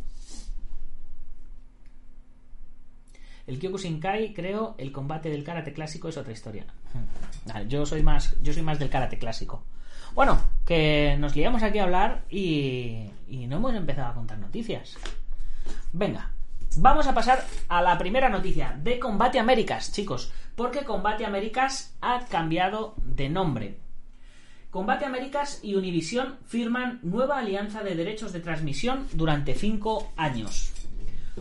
[3.47, 6.67] El Kyokushinkai, creo, el combate del karate clásico es otra historia.
[7.69, 9.63] Yo soy más, yo soy más del karate clásico.
[10.15, 14.99] Bueno, que nos liamos aquí a hablar y, y no hemos empezado a contar noticias.
[15.93, 16.31] Venga,
[16.77, 22.27] vamos a pasar a la primera noticia de Combate Américas, chicos, porque Combate Américas ha
[22.27, 23.79] cambiado de nombre.
[24.71, 30.73] Combate Américas y Univision firman nueva alianza de derechos de transmisión durante cinco años.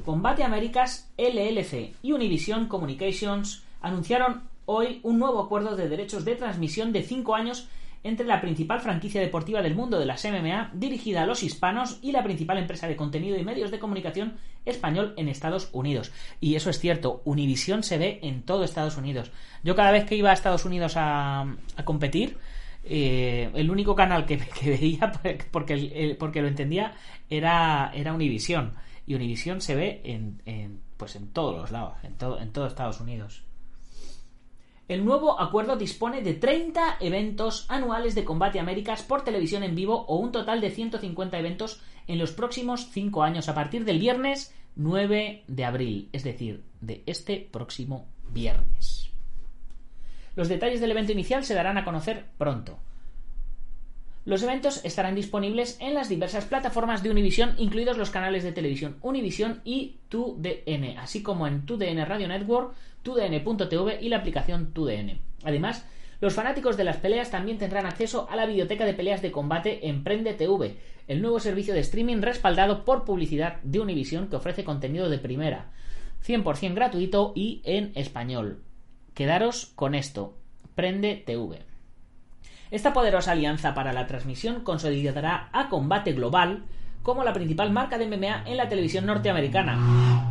[0.05, 6.93] Combate Américas, LLC y Univision Communications anunciaron hoy un nuevo acuerdo de derechos de transmisión
[6.93, 7.67] de cinco años
[8.03, 12.11] entre la principal franquicia deportiva del mundo de las MMA dirigida a los hispanos y
[12.11, 16.11] la principal empresa de contenido y medios de comunicación español en Estados Unidos.
[16.39, 19.31] Y eso es cierto, Univision se ve en todo Estados Unidos.
[19.63, 21.41] Yo cada vez que iba a Estados Unidos a,
[21.75, 22.37] a competir,
[22.83, 25.11] eh, el único canal que, que veía,
[25.51, 25.77] porque,
[26.41, 26.93] lo entendía,
[27.29, 28.73] era, era Univision.
[29.05, 32.67] Y Univision se ve en, en, pues en todos los lados, en todo, en todo
[32.67, 33.43] Estados Unidos.
[34.91, 40.03] El nuevo acuerdo dispone de 30 eventos anuales de Combate Américas por televisión en vivo
[40.09, 44.53] o un total de 150 eventos en los próximos 5 años a partir del viernes
[44.75, 49.09] 9 de abril, es decir, de este próximo viernes.
[50.35, 52.77] Los detalles del evento inicial se darán a conocer pronto.
[54.23, 58.97] Los eventos estarán disponibles en las diversas plataformas de Univision, incluidos los canales de televisión
[59.01, 65.19] Univision y TUDN, así como en TUDN Radio Network, TUDN.tv y la aplicación TUDN.
[65.43, 65.87] Además,
[66.19, 69.87] los fanáticos de las peleas también tendrán acceso a la biblioteca de peleas de combate
[69.87, 75.09] Emprende TV, el nuevo servicio de streaming respaldado por publicidad de Univision que ofrece contenido
[75.09, 75.71] de primera,
[76.23, 78.61] 100% gratuito y en español.
[79.15, 80.35] Quedaros con esto.
[80.75, 81.70] Prende TV.
[82.71, 86.63] Esta poderosa alianza para la transmisión consolidará a Combate Global
[87.03, 89.77] como la principal marca de MMA en la televisión norteamericana.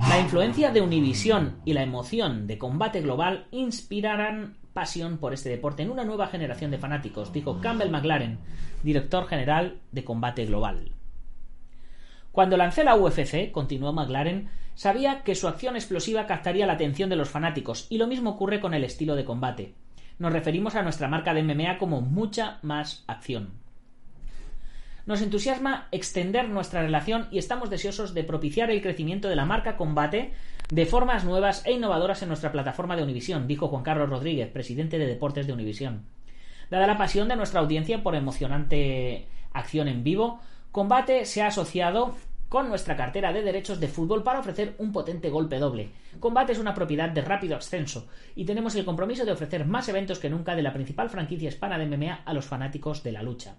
[0.09, 5.83] La influencia de Univision y la emoción de Combate Global inspirarán pasión por este deporte
[5.83, 8.39] en una nueva generación de fanáticos, dijo Campbell McLaren,
[8.83, 10.93] director general de Combate Global.
[12.33, 17.17] Cuando lancé la UFC, continuó McLaren, sabía que su acción explosiva captaría la atención de
[17.17, 19.75] los fanáticos, y lo mismo ocurre con el estilo de combate.
[20.21, 23.55] Nos referimos a nuestra marca de MMA como mucha más acción.
[25.07, 29.79] Nos entusiasma extender nuestra relación y estamos deseosos de propiciar el crecimiento de la marca
[29.79, 30.35] Combate
[30.71, 34.99] de formas nuevas e innovadoras en nuestra plataforma de Univisión, dijo Juan Carlos Rodríguez, presidente
[34.99, 36.05] de Deportes de Univisión.
[36.71, 40.39] Dada la pasión de nuestra audiencia por emocionante acción en vivo,
[40.71, 42.15] Combate se ha asociado
[42.51, 45.91] con nuestra cartera de derechos de fútbol para ofrecer un potente golpe doble.
[46.19, 50.19] Combate es una propiedad de rápido ascenso y tenemos el compromiso de ofrecer más eventos
[50.19, 53.55] que nunca de la principal franquicia hispana de MMA a los fanáticos de la lucha.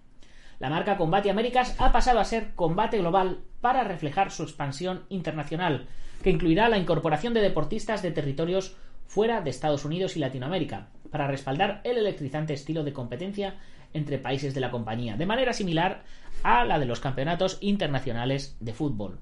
[0.60, 5.88] La marca Combate Américas ha pasado a ser Combate Global para reflejar su expansión internacional,
[6.21, 8.75] que incluirá la incorporación de deportistas de territorios
[9.08, 13.56] fuera de Estados Unidos y Latinoamérica, para respaldar el electrizante estilo de competencia
[13.93, 16.04] entre países de la compañía, de manera similar
[16.43, 19.19] a la de los campeonatos internacionales de fútbol.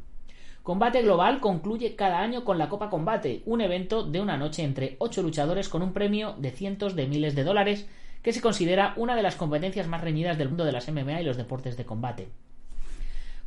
[0.64, 4.98] Combate Global concluye cada año con la Copa Combate, un evento de una noche entre
[5.00, 7.88] ocho luchadores con un premio de cientos de miles de dólares
[8.22, 11.26] que se considera una de las competencias más reñidas del mundo de las MMA y
[11.26, 12.30] los deportes de combate.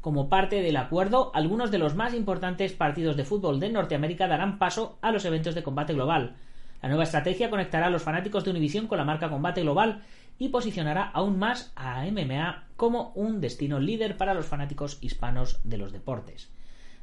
[0.00, 4.58] Como parte del acuerdo, algunos de los más importantes partidos de fútbol de Norteamérica darán
[4.58, 6.34] paso a los eventos de combate global.
[6.82, 10.02] La nueva estrategia conectará a los fanáticos de Univision con la marca Combate Global
[10.38, 15.78] y posicionará aún más a MMA como un destino líder para los fanáticos hispanos de
[15.78, 16.50] los deportes.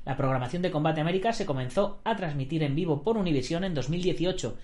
[0.06, 4.58] La programación de Combate América se comenzó a transmitir en vivo por Univision en 2018,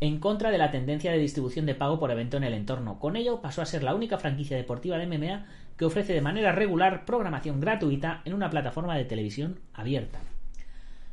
[0.00, 2.98] en contra de la tendencia de distribución de pago por evento en el entorno.
[2.98, 6.52] Con ello pasó a ser la única franquicia deportiva de MMA que ofrece de manera
[6.52, 10.20] regular programación gratuita en una plataforma de televisión abierta.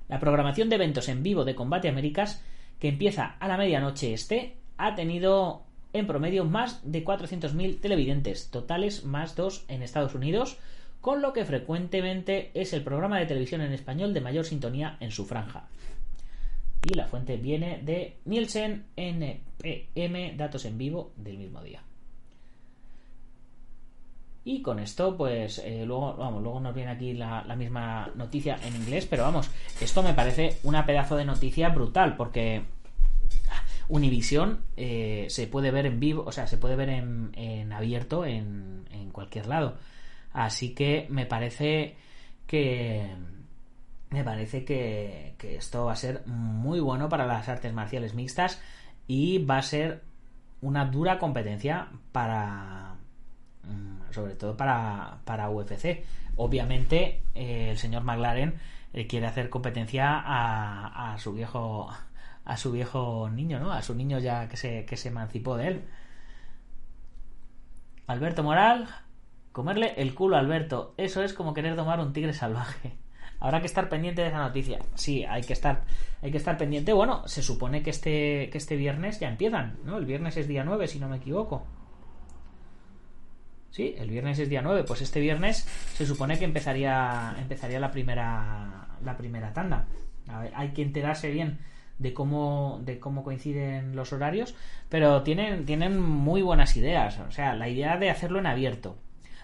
[0.07, 2.43] La programación de eventos en vivo de Combate Américas,
[2.79, 9.03] que empieza a la medianoche este, ha tenido en promedio más de 400.000 televidentes, totales
[9.03, 10.57] más dos en Estados Unidos,
[11.01, 15.11] con lo que frecuentemente es el programa de televisión en español de mayor sintonía en
[15.11, 15.67] su franja.
[16.83, 21.83] Y la fuente viene de Nielsen NPM, datos en vivo del mismo día.
[24.43, 28.75] Y con esto, pues eh, luego, vamos, luego nos viene aquí la, misma noticia en
[28.75, 32.63] inglés, pero vamos, esto me parece una pedazo de noticia brutal, porque
[33.91, 38.87] Univision eh, se puede ver en vivo, o sea, se puede ver en, abierto en,
[38.89, 39.77] en, cualquier lado.
[40.31, 41.97] Así que me parece
[42.47, 43.05] que.
[44.09, 48.61] Me parece que, que esto va a ser muy bueno para las artes marciales mixtas
[49.07, 50.03] y va a ser
[50.61, 52.95] una dura competencia para.
[53.63, 56.05] Mm, sobre todo para, para UFC.
[56.37, 58.55] Obviamente, eh, el señor McLaren
[58.93, 61.89] eh, quiere hacer competencia a, a su viejo
[62.45, 63.71] a su viejo niño, ¿no?
[63.71, 65.83] A su niño ya que se, que se emancipó de él.
[68.07, 68.87] Alberto Moral,
[69.51, 70.93] comerle el culo a Alberto.
[70.97, 72.97] Eso es como querer tomar un tigre salvaje.
[73.39, 74.79] Habrá que estar pendiente de esa noticia.
[74.95, 75.83] Sí, hay que estar,
[76.21, 76.93] hay que estar pendiente.
[76.93, 79.97] Bueno, se supone que este, que este viernes ya empiezan, ¿no?
[79.97, 81.65] El viernes es día 9, si no me equivoco.
[83.71, 84.83] Sí, el viernes es día 9.
[84.83, 89.87] Pues este viernes se supone que empezaría, empezaría la primera, la primera tanda.
[90.53, 91.59] hay que enterarse bien
[91.99, 94.55] de cómo, de cómo coinciden los horarios,
[94.89, 97.19] pero tienen, tienen muy buenas ideas.
[97.19, 98.97] O sea, la idea de hacerlo en abierto,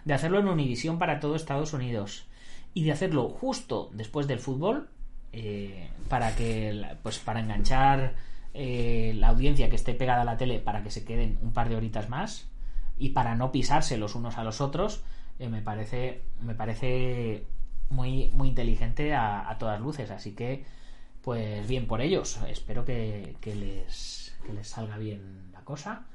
[0.05, 2.27] de hacerlo en Univisión para todo Estados Unidos
[2.73, 4.89] y de hacerlo justo después del fútbol
[5.33, 8.15] eh, para que, pues para enganchar
[8.53, 11.69] eh, la audiencia que esté pegada a la tele para que se queden un par
[11.69, 12.49] de horitas más
[12.97, 15.03] y para no pisarse los unos a los otros,
[15.39, 17.43] eh, me parece, me parece
[17.89, 20.09] muy, muy inteligente a, a todas luces.
[20.09, 20.65] Así que
[21.21, 22.39] pues bien por ellos.
[22.47, 26.05] Espero que, les, les salga bien la cosa.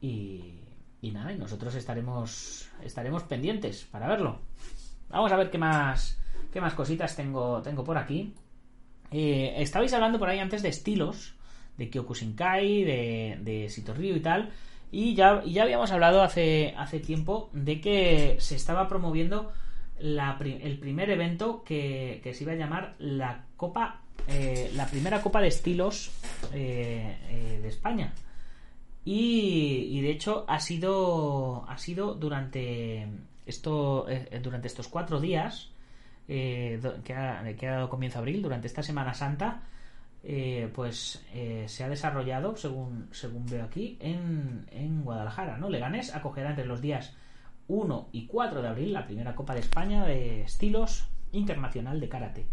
[0.00, 0.60] Y,
[1.02, 4.40] y nada, y nosotros estaremos, estaremos pendientes para verlo.
[5.08, 6.18] Vamos a ver qué más,
[6.52, 8.34] qué más cositas tengo, tengo por aquí.
[9.10, 11.34] Eh, estabais hablando por ahí antes de estilos,
[11.76, 14.50] de Kyokushinkai, de, de Sitoryu y tal.
[14.92, 19.52] Y ya, ya habíamos hablado hace, hace tiempo de que se estaba promoviendo
[19.98, 25.40] el primer evento que, que se iba a llamar la Copa eh, la primera Copa
[25.40, 26.10] de Estilos
[26.52, 28.12] eh, eh, de España.
[29.04, 33.08] Y, de hecho ha sido, ha sido durante,
[33.46, 34.06] esto,
[34.42, 35.70] durante estos cuatro días
[36.26, 39.62] que ha, dado comienzo a abril, durante esta Semana Santa,
[40.74, 41.24] pues
[41.66, 45.56] se ha desarrollado, según, según veo aquí, en, en Guadalajara.
[45.56, 45.70] ¿no?
[45.70, 47.16] Leganés acogerá entre los días
[47.66, 52.46] 1 y 4 de abril la primera Copa de España de Estilos Internacional de Karate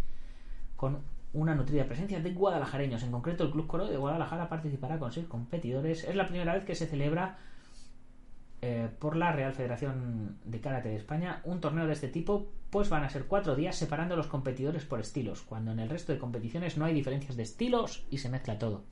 [0.77, 1.01] con
[1.33, 3.03] una nutrida presencia de guadalajareños.
[3.03, 6.03] En concreto, el Club Coro de Guadalajara participará con seis competidores.
[6.03, 7.37] Es la primera vez que se celebra
[8.61, 12.89] eh, por la Real Federación de Karate de España un torneo de este tipo, pues
[12.89, 16.11] van a ser cuatro días separando a los competidores por estilos, cuando en el resto
[16.11, 18.83] de competiciones no hay diferencias de estilos y se mezcla todo.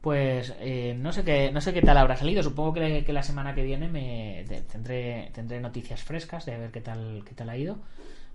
[0.00, 2.42] Pues eh, no sé qué no sé qué tal habrá salido.
[2.42, 7.22] Supongo que, la semana que viene me tendré tendré noticias frescas de ver qué tal
[7.24, 7.78] qué tal ha ido.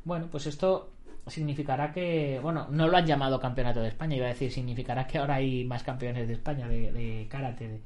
[0.07, 0.93] Bueno, pues esto
[1.27, 5.17] significará que, bueno, no lo han llamado campeonato de España, iba a decir, significará que
[5.17, 7.81] ahora hay más campeones de España de, karate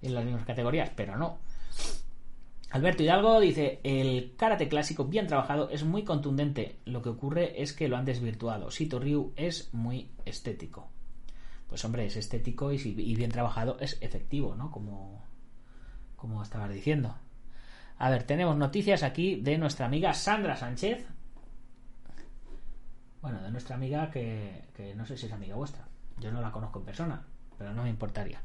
[0.00, 1.40] en las mismas categorías, pero no.
[2.70, 7.74] Alberto Hidalgo dice, el karate clásico bien trabajado es muy contundente, lo que ocurre es
[7.74, 8.70] que lo han desvirtuado.
[8.70, 10.88] Sito Ryu es muy estético.
[11.66, 14.70] Pues hombre, es estético y, y bien trabajado es efectivo, ¿no?
[14.70, 15.22] Como,
[16.16, 17.14] como estabas diciendo.
[17.98, 21.04] A ver, tenemos noticias aquí de nuestra amiga Sandra Sánchez,
[23.20, 25.84] bueno, de nuestra amiga que, que, no sé si es amiga vuestra.
[26.18, 27.22] Yo no la conozco en persona,
[27.56, 28.40] pero no me importaría.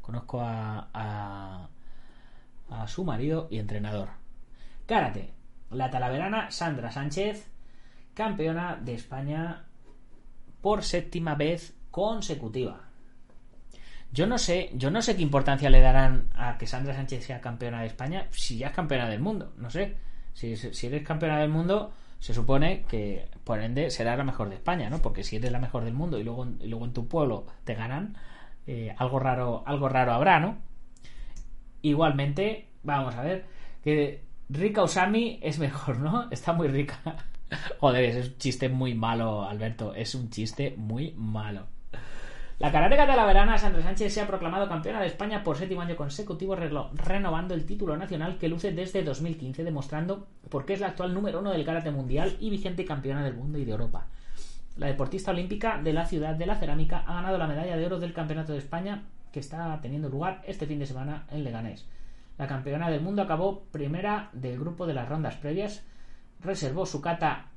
[0.00, 1.68] Conozco a, a,
[2.86, 4.08] su marido y entrenador.
[4.86, 5.32] Karate.
[5.70, 7.48] La talaverana Sandra Sánchez,
[8.14, 9.64] campeona de España
[10.60, 12.80] por séptima vez consecutiva.
[14.12, 17.40] Yo no sé, yo no sé qué importancia le darán a que Sandra Sánchez sea
[17.40, 19.54] campeona de España si ya es campeona del mundo.
[19.56, 19.96] No sé.
[20.34, 21.92] Si, si eres campeona del mundo,
[22.22, 25.02] se supone que por ende será la mejor de España, ¿no?
[25.02, 27.74] Porque si eres la mejor del mundo y luego, y luego en tu pueblo te
[27.74, 28.16] ganan,
[28.64, 30.58] eh, algo raro, algo raro habrá, ¿no?
[31.82, 33.46] Igualmente, vamos a ver,
[33.82, 36.28] que Rika Usami es mejor, ¿no?
[36.30, 37.00] Está muy rica.
[37.80, 39.92] Joder, es un chiste muy malo, Alberto.
[39.92, 41.66] Es un chiste muy malo.
[42.58, 45.80] La karateca de la verana Sandra Sánchez se ha proclamado campeona de España por séptimo
[45.80, 50.88] año consecutivo, renovando el título nacional que luce desde 2015, demostrando por qué es la
[50.88, 54.06] actual número uno del karate mundial y vigente campeona del mundo y de Europa.
[54.76, 57.98] La deportista olímpica de la ciudad de la cerámica ha ganado la medalla de oro
[57.98, 61.86] del Campeonato de España que está teniendo lugar este fin de semana en Leganés.
[62.38, 65.84] La campeona del mundo acabó primera del grupo de las rondas previas,
[66.40, 67.48] reservó su kata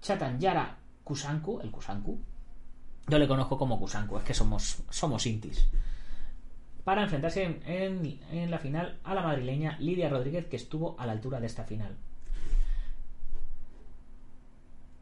[0.00, 2.18] Chatanyara Kusanku, el Kusanku,
[3.08, 5.68] yo le conozco como Kusanku, es que somos, somos intis.
[6.84, 11.12] Para enfrentarse en, en, la final a la madrileña Lidia Rodríguez, que estuvo a la
[11.12, 11.96] altura de esta final.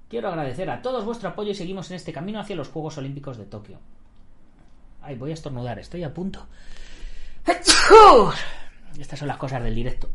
[0.09, 3.37] Quiero agradecer a todos vuestro apoyo y seguimos en este camino hacia los Juegos Olímpicos
[3.37, 3.79] de Tokio.
[5.03, 6.47] Ay, voy a estornudar, estoy a punto.
[8.99, 10.09] Estas son las cosas del directo.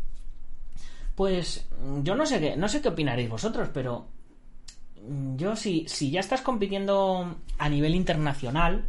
[1.15, 1.67] Pues
[2.01, 4.07] yo no sé qué, no sé qué opinaréis vosotros, pero
[5.35, 8.85] yo si, si ya estás compitiendo a nivel internacional,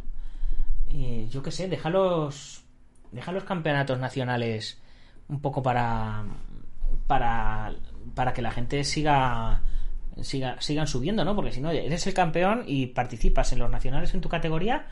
[0.93, 2.63] eh, yo qué sé, deja los,
[3.11, 4.79] deja los campeonatos nacionales
[5.27, 6.25] un poco para,
[7.07, 7.73] para,
[8.13, 9.61] para que la gente siga,
[10.21, 11.35] siga sigan subiendo, ¿no?
[11.35, 14.87] Porque si no, eres el campeón y participas en los nacionales en tu categoría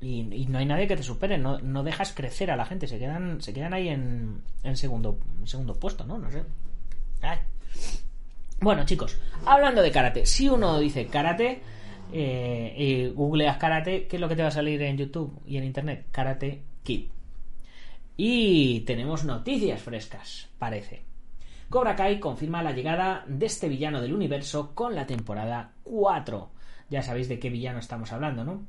[0.00, 2.98] y, no hay nadie que te supere, no, no, dejas crecer a la gente, se
[2.98, 6.18] quedan, se quedan ahí en, en segundo, en segundo puesto, ¿no?
[6.18, 6.42] No sé.
[8.60, 11.60] Bueno, chicos, hablando de karate, si uno dice karate
[12.10, 15.58] eh, y googleas karate, ¿qué es lo que te va a salir en YouTube y
[15.58, 16.06] en internet?
[16.10, 17.10] Karate Kid.
[18.16, 21.02] Y tenemos noticias frescas, parece.
[21.68, 26.50] Cobra Kai confirma la llegada de este villano del universo con la temporada 4.
[26.88, 28.64] Ya sabéis de qué villano estamos hablando, ¿no?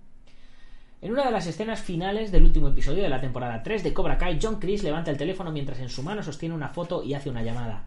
[0.99, 4.17] En una de las escenas finales del último episodio de la temporada 3 de Cobra
[4.17, 7.29] Kai, John Chris levanta el teléfono mientras en su mano sostiene una foto y hace
[7.29, 7.85] una llamada.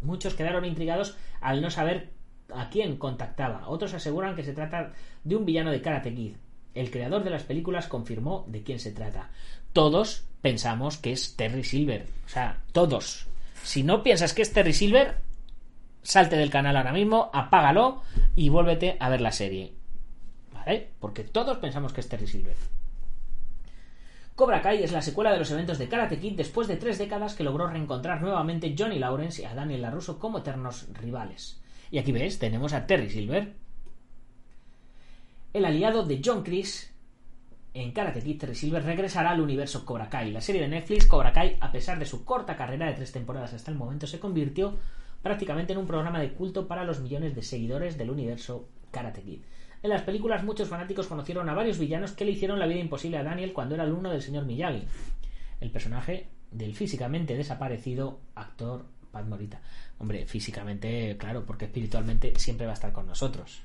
[0.00, 2.10] Muchos quedaron intrigados al no saber
[2.54, 3.68] a quién contactaba.
[3.68, 4.92] Otros aseguran que se trata
[5.24, 6.36] de un villano de Karate Kid.
[6.74, 9.30] El creador de las películas confirmó de quién se trata.
[9.72, 12.06] Todos pensamos que es Terry Silver.
[12.26, 13.26] O sea, todos.
[13.62, 15.16] Si no piensas que es Terry Silver,
[16.02, 18.02] salte del canal ahora mismo, apágalo
[18.36, 19.72] y vuélvete a ver la serie.
[20.52, 20.90] ¿Vale?
[21.00, 22.56] Porque todos pensamos que es Terry Silver.
[24.38, 27.34] Cobra Kai es la secuela de los eventos de Karate Kid después de tres décadas
[27.34, 31.60] que logró reencontrar nuevamente Johnny Lawrence y a Daniel LaRusso como eternos rivales.
[31.90, 33.56] Y aquí ves, tenemos a Terry Silver,
[35.52, 36.94] el aliado de John Chris
[37.74, 40.30] en Karate Kid, Terry Silver regresará al universo Cobra Kai.
[40.30, 43.54] La serie de Netflix Cobra Kai, a pesar de su corta carrera de tres temporadas
[43.54, 44.78] hasta el momento, se convirtió
[45.20, 49.40] prácticamente en un programa de culto para los millones de seguidores del universo Karate Kid.
[49.82, 53.18] En las películas muchos fanáticos conocieron a varios villanos que le hicieron la vida imposible
[53.18, 54.84] a Daniel cuando era alumno del señor Miyagi,
[55.60, 59.60] el personaje del físicamente desaparecido actor Pat Morita.
[59.98, 63.62] Hombre, físicamente, claro, porque espiritualmente siempre va a estar con nosotros.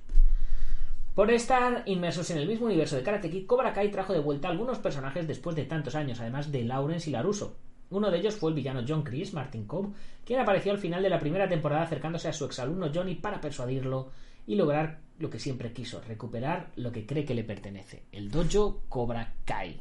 [1.16, 4.50] Por estar inmersos en el mismo universo de Karate Kid, Cobra Kai trajo de vuelta
[4.50, 7.58] algunos personajes después de tantos años, además de Lawrence y Laruso.
[7.92, 9.94] Uno de ellos fue el villano John Chris, Martin Cobb,
[10.26, 14.10] quien apareció al final de la primera temporada acercándose a su exalumno Johnny para persuadirlo
[14.46, 18.84] y lograr lo que siempre quiso, recuperar lo que cree que le pertenece, el dojo
[18.90, 19.80] Cobra Kai.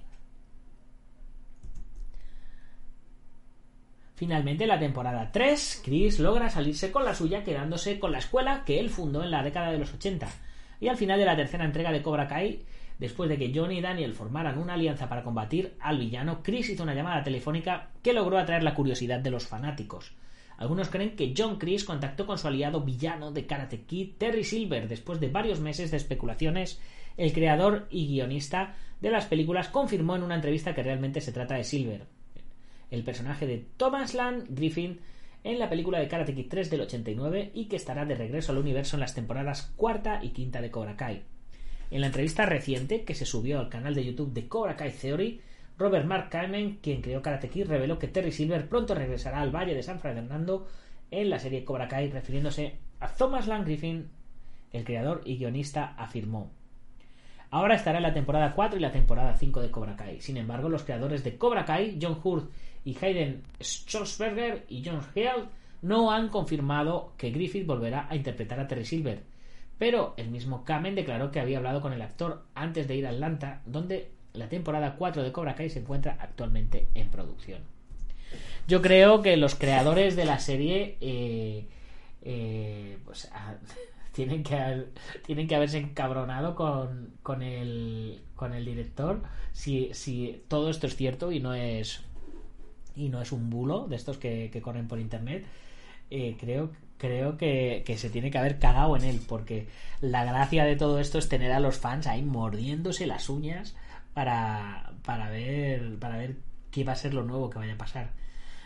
[4.15, 8.63] Finalmente, en la temporada 3, Chris logra salirse con la suya quedándose con la escuela
[8.65, 10.29] que él fundó en la década de los 80.
[10.81, 12.63] Y al final de la tercera entrega de Cobra Kai,
[13.01, 16.85] después de que Johnny y Daniel formaran una alianza para combatir al villano, Chris hizo
[16.85, 20.13] una llamada telefónica que logró atraer la curiosidad de los fanáticos.
[20.59, 24.89] Algunos creen que John Chris contactó con su aliado villano de Karate Kid, Terry Silver,
[24.89, 26.81] después de varios meses de especulaciones.
[27.17, 31.57] El creador y guionista de las películas confirmó en una entrevista que realmente se trata
[31.57, 32.07] de Silver,
[32.91, 35.01] el personaje de Thomas Land Griffin
[35.45, 38.59] en la película de Karate Kid 3 del 89 y que estará de regreso al
[38.59, 41.25] universo en las temporadas cuarta y quinta de Cobra Kai.
[41.91, 45.41] En la entrevista reciente que se subió al canal de YouTube de Cobra Kai Theory,
[45.83, 49.75] Robert Mark Kamen, quien creó Karate Kid, reveló que Terry Silver pronto regresará al Valle
[49.75, 50.69] de San Fernando
[51.11, 54.09] en la serie Cobra Kai, refiriéndose a Thomas Land Griffin,
[54.71, 56.53] el creador y guionista, afirmó.
[57.51, 60.21] Ahora estará en la temporada 4 y la temporada 5 de Cobra Kai.
[60.21, 62.53] Sin embargo, los creadores de Cobra Kai, John Hurt
[62.85, 65.49] y Hayden Schlossberger y John Hale
[65.83, 69.25] no han confirmado que Griffith volverá a interpretar a Terry Silver.
[69.79, 73.11] Pero el mismo Kamen declaró que había hablado con el actor antes de ir a
[73.11, 77.61] Atlanta, donde la temporada 4 de Cobra Kai se encuentra actualmente en producción.
[78.67, 81.67] Yo creo que los creadores de la serie eh,
[82.23, 83.31] eh, pues,
[84.13, 84.87] tienen, que
[85.27, 89.23] tienen que haberse encabronado con, con, el, con el director
[89.53, 92.03] si, si todo esto es cierto y no es
[92.95, 95.47] y no es un bulo de estos que, corren por internet,
[96.11, 99.67] eh, creo, creo que, se tiene que haber cagado en él, porque
[100.01, 103.75] la gracia de todo esto es tener a los fans ahí mordiéndose las uñas
[104.15, 106.37] para, para, ver, para ver
[106.71, 108.11] qué va a ser lo nuevo que vaya a pasar.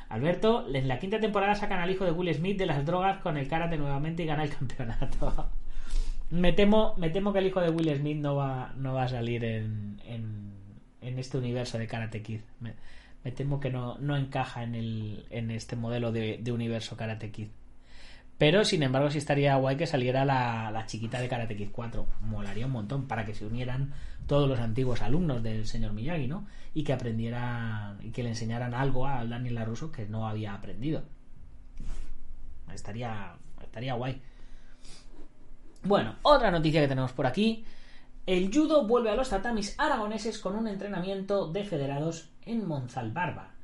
[0.09, 3.37] Alberto, en la quinta temporada sacan al hijo de Will Smith de las drogas con
[3.37, 5.51] el karate nuevamente y gana el campeonato.
[6.31, 9.09] me, temo, me temo que el hijo de Will Smith no va, no va a
[9.09, 10.55] salir en, en,
[11.01, 12.41] en este universo de Karate Kid
[13.27, 17.49] me temo que no, encaja en, el, en este modelo de, universo Karate Kid.
[18.39, 22.07] Pero, sin embargo, sí estaría guay que saliera la, chiquita de Karate Kid 4.
[22.21, 23.95] Molaría un montón para que se unieran
[24.27, 26.47] todos los antiguos alumnos del señor Miyagi, ¿no?
[26.75, 31.03] Y que aprendieran y que le enseñaran algo a Daniel LaRusso que no había aprendido.
[32.73, 34.21] Estaría, estaría guay.
[35.85, 37.65] Bueno, otra noticia que tenemos por aquí.
[38.27, 43.56] El judo vuelve a los tatamis aragoneses con un entrenamiento de federados en Monzalbarba.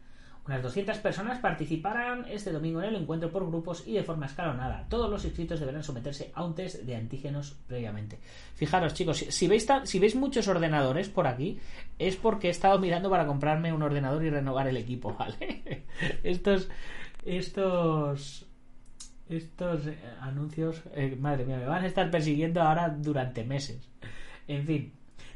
[0.45, 4.87] Unas 200 personas participarán este domingo en el encuentro por grupos y de forma escalonada.
[4.89, 8.19] Todos los inscritos deberán someterse a un test de antígenos previamente.
[8.55, 11.61] Fijaros, chicos, si, veis, si veis muchos ordenadores por aquí,
[11.97, 15.85] es porque he estado mirando para comprarme un ordenador y renovar el equipo, ¿vale?
[16.25, 16.69] estos.
[17.25, 18.47] Estos.
[19.29, 23.89] Estos eh, anuncios, eh, madre mía, me van a estar persiguiendo ahora durante meses.
[24.47, 24.93] En fin,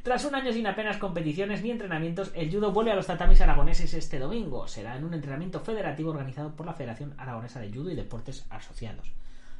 [0.06, 3.92] tras un año sin apenas competiciones ni entrenamientos, el judo vuelve a los tatamis aragoneses
[3.92, 4.68] este domingo.
[4.68, 9.10] Será en un entrenamiento federativo organizado por la Federación Aragonesa de Judo y Deportes Asociados.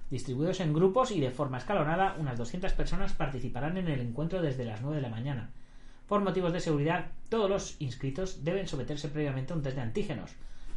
[0.09, 4.65] Distribuidos en grupos y de forma escalonada, unas 200 personas participarán en el encuentro desde
[4.65, 5.51] las 9 de la mañana.
[6.07, 10.31] Por motivos de seguridad, todos los inscritos deben someterse previamente a un test de antígenos.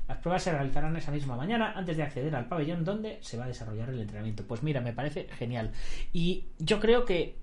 [0.07, 3.43] Las pruebas se realizarán esa misma mañana antes de acceder al pabellón donde se va
[3.43, 4.45] a desarrollar el entrenamiento.
[4.47, 5.69] Pues mira, me parece genial.
[6.11, 7.37] Y yo creo que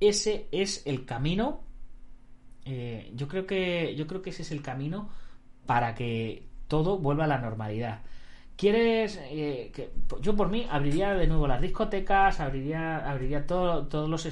[0.00, 1.60] ese es el camino.
[2.64, 3.94] Eh, yo creo que.
[3.96, 5.08] Yo creo que ese es el camino
[5.66, 8.02] para que todo vuelva a la normalidad.
[8.56, 14.26] ¿Quieres eh, que yo por mí abriría de nuevo las discotecas, abriría abriría todos los,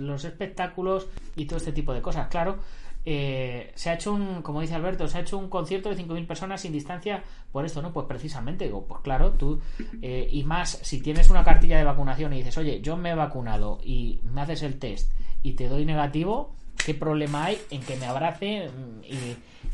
[0.00, 1.06] los espectáculos
[1.36, 2.58] y todo este tipo de cosas, claro,
[3.04, 6.26] eh, se ha hecho un, como dice Alberto, se ha hecho un concierto de 5.000
[6.26, 7.22] personas sin distancia
[7.52, 7.92] por esto, ¿no?
[7.92, 9.60] Pues precisamente, digo, pues claro, tú,
[10.02, 13.14] eh, y más, si tienes una cartilla de vacunación y dices, oye, yo me he
[13.14, 17.96] vacunado y me haces el test y te doy negativo, ¿qué problema hay en que
[17.96, 18.70] me abrace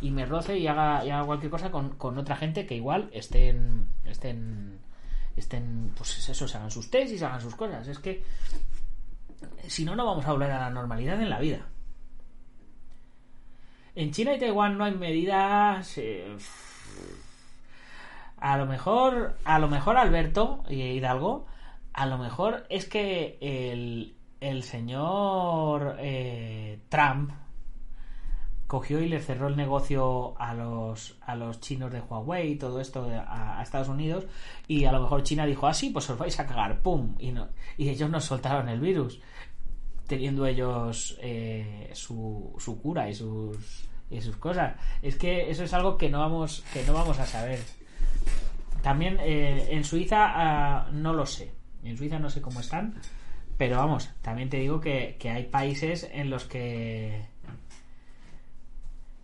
[0.01, 3.09] y, me roce y haga, y haga cualquier cosa con, con, otra gente que igual
[3.13, 4.79] estén, estén,
[5.35, 7.89] estén, pues eso, se hagan sus test y se hagan sus cosas?
[7.89, 8.23] Es que,
[9.67, 11.67] si no, no vamos a volver a la normalidad en la vida.
[13.97, 15.99] En China y Taiwán no hay medidas.
[15.99, 16.37] Eh,
[18.39, 21.47] a lo mejor, a lo mejor Alberto y Hidalgo,
[21.93, 27.31] a lo mejor es que el, el señor eh, Trump
[28.67, 32.81] cogió y le cerró el negocio a los, a los chinos de Huawei y todo
[32.81, 34.25] esto a, Estados Unidos
[34.67, 37.15] y a lo mejor China dijo, ah, sí, pues os vais a cagar, ¡pum!
[37.19, 39.21] Y, no, y ellos nos soltaron el virus
[40.07, 44.77] teniendo ellos eh, su, su cura y sus, y sus cosas.
[45.03, 47.61] Es que eso es algo que no vamos, que no vamos a saber.
[48.83, 51.53] También eh, en Suiza ah, no lo sé.
[51.83, 52.95] En Suiza no sé cómo están.
[53.57, 57.23] Pero vamos, también te digo que, que hay países en los que.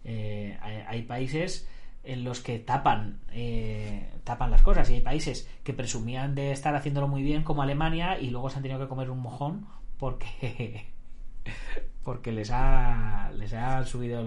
[0.04, 1.68] eh, hay, hay países
[2.02, 6.74] en los que tapan eh, tapan las cosas y hay países que presumían de estar
[6.74, 9.66] haciéndolo muy bien como Alemania y luego se han tenido que comer un mojón
[10.00, 10.86] porque
[12.04, 14.22] porque les ha les ha subido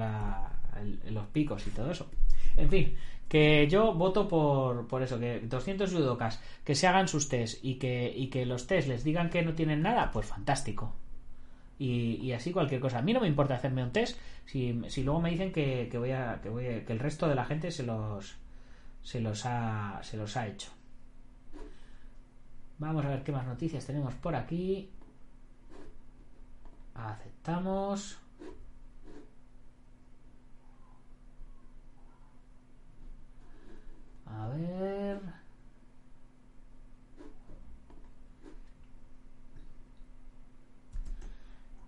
[1.10, 2.10] los picos y todo eso
[2.58, 2.96] en fin
[3.30, 7.76] que yo voto por, por eso que 200 judokas que se hagan sus test y
[7.76, 10.94] que, y que los test les digan que no tienen nada pues fantástico
[11.80, 13.00] y, y así cualquier cosa.
[13.00, 15.98] A mí no me importa hacerme un test si, si luego me dicen que, que
[15.98, 18.36] voy a, que voy a- que el resto de la gente se los
[19.04, 20.70] se los ha se los ha hecho.
[22.78, 24.90] Vamos a ver qué más noticias tenemos por aquí.
[26.96, 28.18] Aceptamos.
[34.26, 35.22] A ver.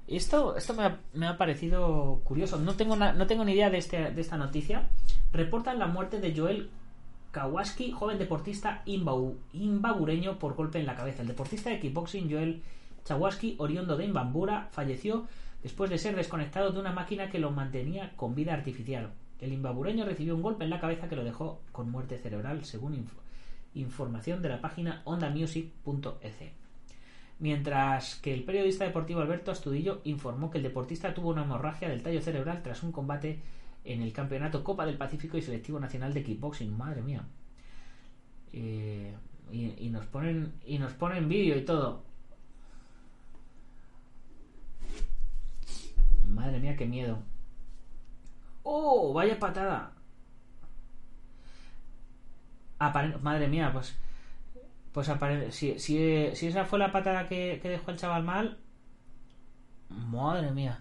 [0.08, 2.58] Esto, esto me, ha, me ha parecido curioso.
[2.60, 4.88] No tengo, no tengo ni idea de, este, de esta noticia.
[5.34, 6.70] Reportan la muerte de Joel
[7.32, 11.24] Kawaski, joven deportista imbau- imbabureño por golpe en la cabeza.
[11.24, 12.62] El deportista de kickboxing Joel
[13.08, 15.28] Kawaski, oriundo de Imbambura, falleció
[15.64, 19.12] después de ser desconectado de una máquina que lo mantenía con vida artificial.
[19.40, 22.94] El imbabureño recibió un golpe en la cabeza que lo dejó con muerte cerebral, según
[22.96, 23.20] inf-
[23.74, 26.54] información de la página ondamusic.ec
[27.38, 32.02] mientras que el periodista deportivo Alberto Astudillo informó que el deportista tuvo una hemorragia del
[32.02, 33.42] tallo cerebral tras un combate
[33.84, 36.76] en el campeonato Copa del Pacífico y Selectivo Nacional de Kickboxing.
[36.78, 37.26] Madre mía.
[38.54, 39.14] Eh,
[39.52, 42.05] y, y nos ponen y nos ponen vídeo y todo.
[46.36, 47.18] Madre mía, qué miedo.
[48.64, 49.14] ¡Oh!
[49.14, 49.92] Vaya patada.
[52.80, 53.96] Apare- Madre mía, pues
[54.92, 55.10] pues
[55.50, 58.58] si, si, si esa fue la patada que, que dejó el chaval mal,
[59.90, 60.80] madre mía,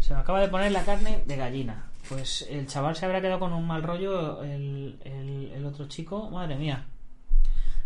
[0.00, 1.86] se me acaba de poner la carne de gallina.
[2.10, 6.28] Pues el chaval se habrá quedado con un mal rollo, el, el- el otro chico,
[6.30, 6.84] madre mía.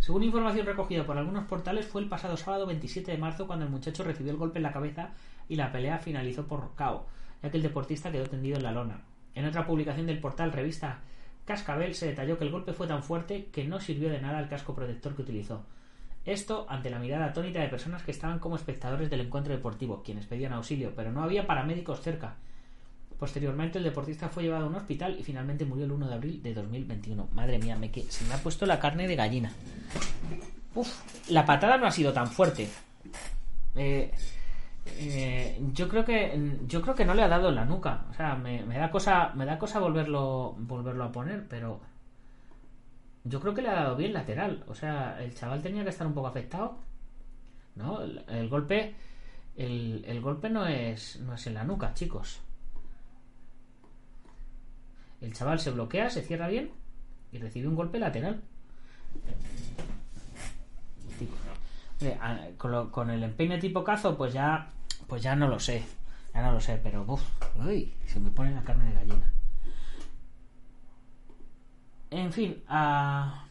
[0.01, 3.71] Según información recogida por algunos portales, fue el pasado sábado 27 de marzo cuando el
[3.71, 5.11] muchacho recibió el golpe en la cabeza
[5.51, 7.07] y la pelea finalizó por KO,
[7.43, 9.03] ya que el deportista quedó tendido en la lona.
[9.35, 11.01] En otra publicación del portal revista
[11.45, 14.49] Cascabel se detalló que el golpe fue tan fuerte que no sirvió de nada el
[14.49, 15.65] casco protector que utilizó.
[16.25, 20.27] Esto ante la mirada atónita de personas que estaban como espectadores del encuentro deportivo, quienes
[20.27, 22.37] pedían auxilio, pero no había paramédicos cerca.
[23.19, 26.43] Posteriormente el deportista fue llevado a un hospital y finalmente murió el 1 de abril
[26.43, 27.29] de 2021.
[27.33, 28.03] Madre mía, me que...
[28.05, 29.53] se me ha puesto la carne de gallina.
[30.75, 30.89] Uf,
[31.29, 32.69] la patada no ha sido tan fuerte.
[33.75, 34.13] Eh,
[34.99, 38.05] eh, yo creo que yo creo que no le ha dado en la nuca.
[38.11, 41.81] O sea, me, da cosa me da cosa volverlo volverlo a poner, pero
[43.25, 44.65] yo creo que le ha dado bien lateral.
[44.69, 46.79] O sea, el chaval tenía que estar un poco afectado.
[47.77, 48.95] No, el, golpe
[49.57, 52.41] el, el golpe no es no es en la nuca, chicos.
[55.21, 56.71] El chaval se bloquea, se cierra bien
[57.33, 58.43] y recibe un golpe lateral.
[62.21, 64.71] A- con, con el empeine tipo cazo, pues ya,
[65.11, 65.83] pues ya no lo sé,
[66.33, 67.23] ya no lo sé, pero uf,
[67.57, 69.33] uy, se me pone la carne de gallina.
[72.11, 73.47] En fin, ah,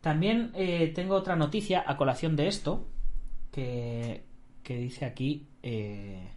[0.00, 2.86] también eh, tengo otra noticia a colación de esto
[3.52, 4.24] que,
[4.62, 5.46] que dice aquí.
[5.62, 6.30] eh,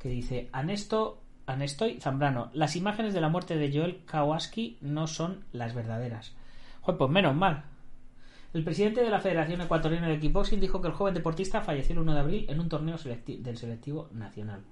[0.00, 5.44] que dice Anesto, Anestoy Zambrano, las imágenes de la muerte de Joel Kawaski no son
[5.52, 6.34] las verdaderas.
[6.80, 7.71] Joder, pues menos mal.
[8.52, 12.00] El presidente de la Federación Ecuatoriana de Kickboxing dijo que el joven deportista falleció el
[12.00, 14.62] 1 de abril en un torneo del selectivo nacional.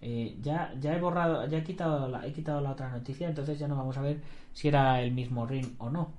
[0.00, 3.58] Eh, ya, ya he borrado, ya he quitado, la, he quitado la otra noticia, entonces
[3.58, 4.20] ya no vamos a ver
[4.52, 6.12] si era el mismo ring o no.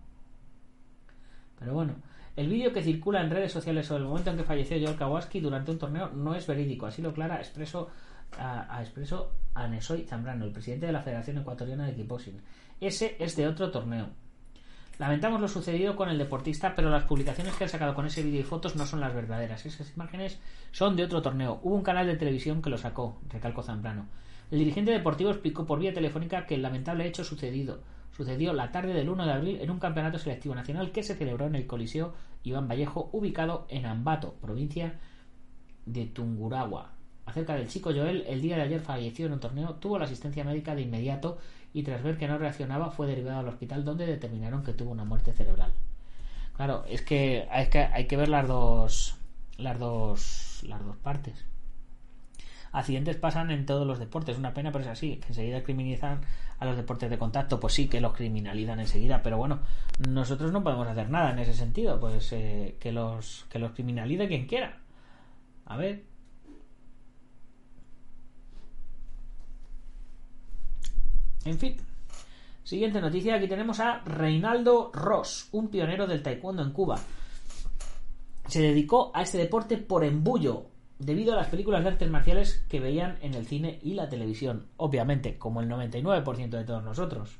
[1.60, 1.94] Pero bueno,
[2.36, 5.40] el vídeo que circula en redes sociales sobre el momento en que falleció Joel Kawaski
[5.40, 7.90] durante un torneo no es verídico, así lo aclara expreso
[8.38, 12.42] a, expreso a Nesoy Zambrano, el presidente de la Federación Ecuatoriana de Kickboxing.
[12.82, 14.10] Ese es de otro torneo.
[15.00, 18.42] Lamentamos lo sucedido con el deportista, pero las publicaciones que han sacado con ese vídeo
[18.42, 19.66] y fotos no son las verdaderas.
[19.66, 20.42] Esas imágenes
[20.74, 21.62] son de otro torneo.
[21.64, 24.08] Hubo un canal de televisión que lo sacó, recalcó Zambrano.
[24.52, 27.80] El dirigente deportivo explicó por vía telefónica que el lamentable hecho sucedido
[28.12, 31.48] sucedió la tarde del 1 de abril en un campeonato selectivo nacional que se celebró
[31.48, 35.00] en el Coliseo Iván Vallejo, ubicado en Ambato, provincia
[35.86, 36.92] de Tungurahua.
[37.26, 40.44] Acerca del chico Joel, el día de ayer falleció en un torneo, tuvo la asistencia
[40.44, 41.38] médica de inmediato
[41.74, 45.04] y tras ver que no reaccionaba fue derivado al hospital donde determinaron que tuvo una
[45.04, 45.74] muerte cerebral.
[46.56, 49.16] Claro, es que hay que, hay que ver las dos
[49.58, 51.46] las dos las dos partes.
[52.72, 54.38] accidentes pasan en todos los deportes.
[54.38, 55.18] Una pena, pero es así.
[55.18, 56.22] Que enseguida criminalizan
[56.60, 57.60] a los deportes de contacto.
[57.60, 59.22] Pues sí, que los criminalizan enseguida.
[59.24, 59.60] Pero bueno,
[60.08, 62.00] nosotros no podemos hacer nada en ese sentido.
[62.00, 64.80] Pues eh, que, los, que los criminalice quien quiera.
[65.66, 66.09] A ver.
[71.46, 71.78] En fin.
[72.64, 77.00] Siguiente noticia, aquí tenemos a Reinaldo Ross, un pionero del taekwondo en Cuba.
[78.48, 80.68] Se dedicó a este deporte por embullo,
[81.00, 84.68] debido a las películas de artes marciales que veían en el cine y la televisión,
[84.78, 87.40] obviamente, como el 99% de todos nosotros.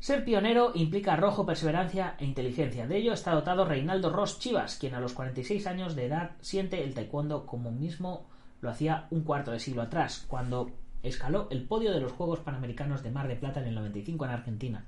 [0.00, 2.86] Ser pionero implica arrojo, perseverancia e inteligencia.
[2.86, 6.82] De ello está dotado Reinaldo Ross Chivas, quien a los 46 años de edad siente
[6.82, 8.26] el taekwondo como mismo
[8.60, 10.70] lo hacía un cuarto de siglo atrás, cuando
[11.02, 14.30] escaló el podio de los Juegos Panamericanos de Mar de Plata en el 95 en
[14.30, 14.84] Argentina.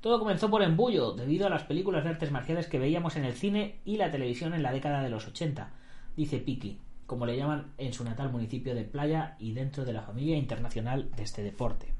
[0.00, 3.34] Todo comenzó por embullo, debido a las películas de artes marciales que veíamos en el
[3.34, 5.70] cine y la televisión en la década de los 80,
[6.16, 10.02] dice Piki, como le llaman en su natal municipio de Playa y dentro de la
[10.02, 11.92] familia internacional de este deporte.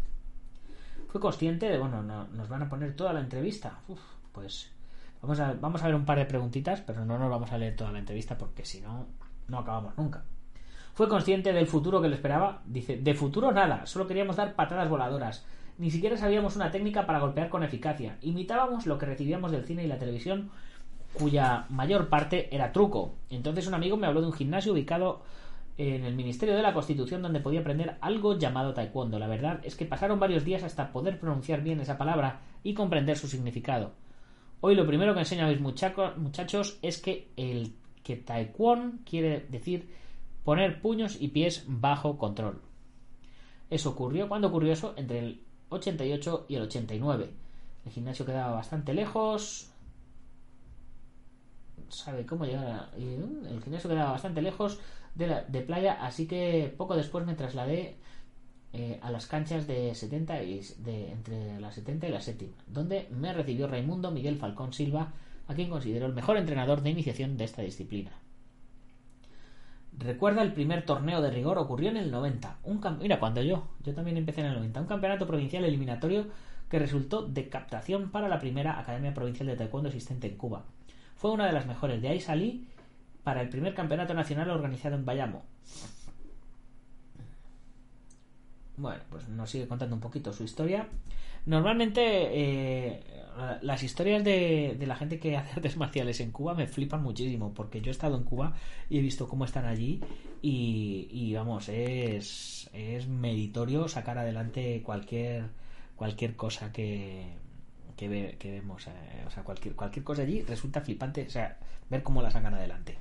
[1.09, 3.81] Fue consciente de, bueno, nos van a poner toda la entrevista.
[4.33, 4.71] Pues
[5.23, 7.75] vamos a, vamos a ver un par de preguntitas, pero no nos vamos a leer
[7.75, 9.07] toda la entrevista porque si no,
[9.49, 10.25] no acabamos nunca.
[10.97, 12.63] Fue consciente del futuro que le esperaba.
[12.65, 15.45] Dice, de futuro nada, solo queríamos dar patadas voladoras.
[15.77, 18.17] Ni siquiera sabíamos una técnica para golpear con eficacia.
[18.23, 20.49] Imitábamos lo que recibíamos del cine y la televisión,
[21.13, 23.15] cuya mayor parte era truco.
[23.29, 25.21] Entonces un amigo me habló de un gimnasio ubicado
[25.77, 29.19] en el Ministerio de la Constitución donde podía aprender algo llamado taekwondo.
[29.19, 33.19] La verdad es que pasaron varios días hasta poder pronunciar bien esa palabra y comprender
[33.19, 33.93] su significado.
[34.63, 40.06] Hoy lo primero que enseño mis muchachos es que el que taekwondo quiere decir
[40.47, 42.63] poner puños y pies bajo control.
[43.69, 44.95] Eso ocurrió, ¿cuándo ocurrió eso?
[44.97, 47.31] Entre el 88 y el 89.
[47.85, 49.73] El gimnasio quedaba bastante lejos.
[51.89, 52.91] ¿Sabe cómo llegar?
[52.97, 54.79] El gimnasio quedaba bastante lejos
[55.17, 57.97] de playa, así que poco después me trasladé
[58.73, 63.09] eh, a las canchas de 70 y de entre la 70 y la séptima, donde
[63.11, 65.13] me recibió Raimundo Miguel Falcón Silva,
[65.49, 68.13] a quien considero el mejor entrenador de iniciación de esta disciplina.
[69.99, 72.59] Recuerda el primer torneo de rigor ocurrió en el 90.
[72.65, 74.81] Un Mira, cuando yo, yo también empecé en el 90.
[74.81, 76.27] Un campeonato provincial eliminatorio
[76.69, 80.65] que resultó de captación para la primera Academia Provincial de Taekwondo existente en Cuba.
[81.17, 82.03] Fue una de las mejores.
[82.03, 82.69] De ahí salí
[83.25, 85.43] para el primer campeonato nacional organizado en Bayamo.
[88.77, 90.89] Bueno, pues nos sigue contando un poquito su historia.
[91.47, 93.16] Normalmente eh,
[93.63, 97.81] las historias de, la gente que hace artes marciales en Cuba me flipan muchísimo porque
[97.81, 98.55] yo he estado en Cuba
[98.89, 100.01] y he visto cómo están allí
[100.43, 105.51] y, vamos, es, es meritorio sacar adelante cualquier,
[105.97, 107.27] cualquier cosa que,
[107.97, 108.87] que, vemos.
[108.87, 111.59] Eh, o sea, cualquier, cualquier cosa allí resulta flipante, o sea,
[111.91, 112.99] ver cómo la sacan adelante.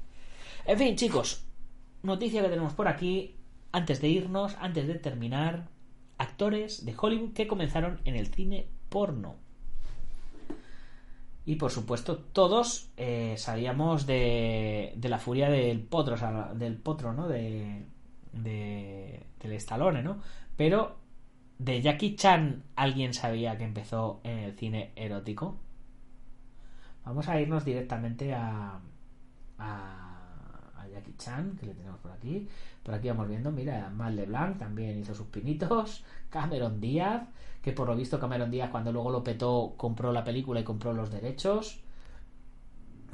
[0.66, 1.46] En fin, chicos,
[2.02, 3.36] noticia que tenemos por aquí,
[3.72, 5.68] antes de irnos, antes de terminar,
[6.18, 9.36] actores de Hollywood que comenzaron en el cine porno.
[11.46, 16.16] Y por supuesto, todos eh, sabíamos de, de, la furia del potro,
[16.56, 17.28] del potro, ¿no?
[17.28, 17.86] De,
[18.34, 20.22] de, del Stallone, ¿no?
[20.58, 20.98] Pero
[21.60, 25.60] de Jackie Chan, ¿alguien sabía que empezó en el cine erótico?
[27.06, 28.80] Vamos a irnos directamente a,
[29.60, 32.48] a, a Jackie Chan, que le tenemos por aquí.
[32.84, 36.04] Por aquí vamos viendo, mira, Mal Blanc también hizo sus pinitos.
[36.30, 37.24] Cameron Díaz,
[37.66, 40.94] que por lo visto Cameron Díaz cuando luego lo petó compró la película y compró
[40.94, 41.80] los derechos.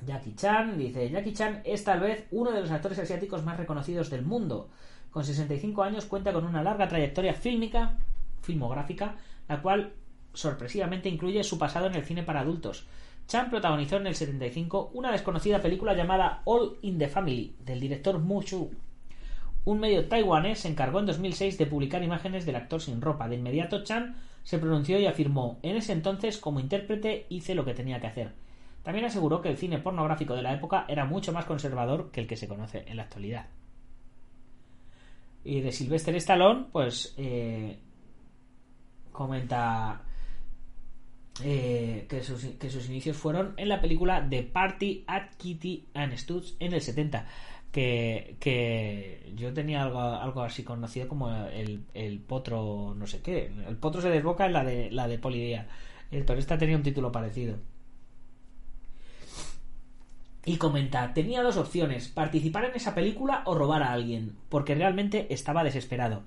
[0.05, 4.09] Jackie Chan, dice, Jackie Chan es tal vez uno de los actores asiáticos más reconocidos
[4.09, 4.67] del mundo.
[5.09, 7.97] Con 65 años cuenta con una larga trayectoria fílmica,
[8.41, 9.15] filmográfica,
[9.47, 9.93] la cual
[10.33, 12.85] sorpresivamente incluye su pasado en el cine para adultos.
[13.27, 18.19] Chan protagonizó en el 75 una desconocida película llamada All in the Family, del director
[18.19, 18.69] Mu Shu,
[19.63, 23.27] un medio taiwanés se encargó en 2006 de publicar imágenes del actor sin ropa.
[23.27, 27.73] De inmediato Chan se pronunció y afirmó En ese entonces, como intérprete, hice lo que
[27.73, 28.33] tenía que hacer.
[28.83, 32.27] También aseguró que el cine pornográfico de la época era mucho más conservador que el
[32.27, 33.47] que se conoce en la actualidad.
[35.43, 37.77] Y de Sylvester Stallone, pues eh,
[39.11, 40.01] comenta
[41.43, 46.13] eh, que, sus, que, sus, inicios fueron en la película The Party at Kitty and
[46.13, 47.25] Stutz en el 70
[47.72, 53.51] que, yo tenía algo, algo así conocido como el, el, potro no sé qué.
[53.67, 55.67] El potro se desboca en la de, la de Polidea.
[56.09, 57.57] pero esta tenía un título parecido.
[60.43, 65.32] Y comenta, tenía dos opciones, participar en esa película o robar a alguien, porque realmente
[65.32, 66.24] estaba desesperado.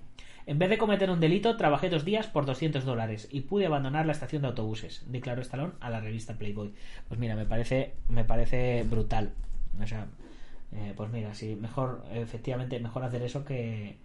[0.46, 4.06] En vez de cometer un delito, trabajé dos días por 200 dólares y pude abandonar
[4.06, 6.72] la estación de autobuses, declaró Stallone a la revista Playboy.
[7.08, 9.32] Pues mira, me parece, me parece brutal.
[9.82, 10.06] O sea,
[10.74, 13.98] Eh, pues mira, sí, mejor, efectivamente, mejor hacer eso que,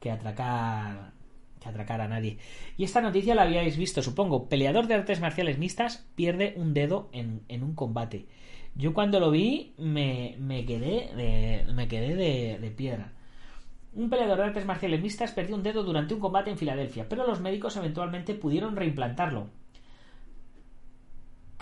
[0.00, 1.12] que atracar
[1.60, 2.38] que atracar a nadie.
[2.76, 4.48] Y esta noticia la habíais visto, supongo.
[4.48, 8.26] Peleador de artes marciales mixtas pierde un dedo en, en un combate.
[8.74, 13.12] Yo cuando lo vi me, me quedé, de, me quedé de, de piedra.
[13.94, 17.26] Un peleador de artes marciales mixtas perdió un dedo durante un combate en Filadelfia, pero
[17.26, 19.48] los médicos eventualmente pudieron reimplantarlo.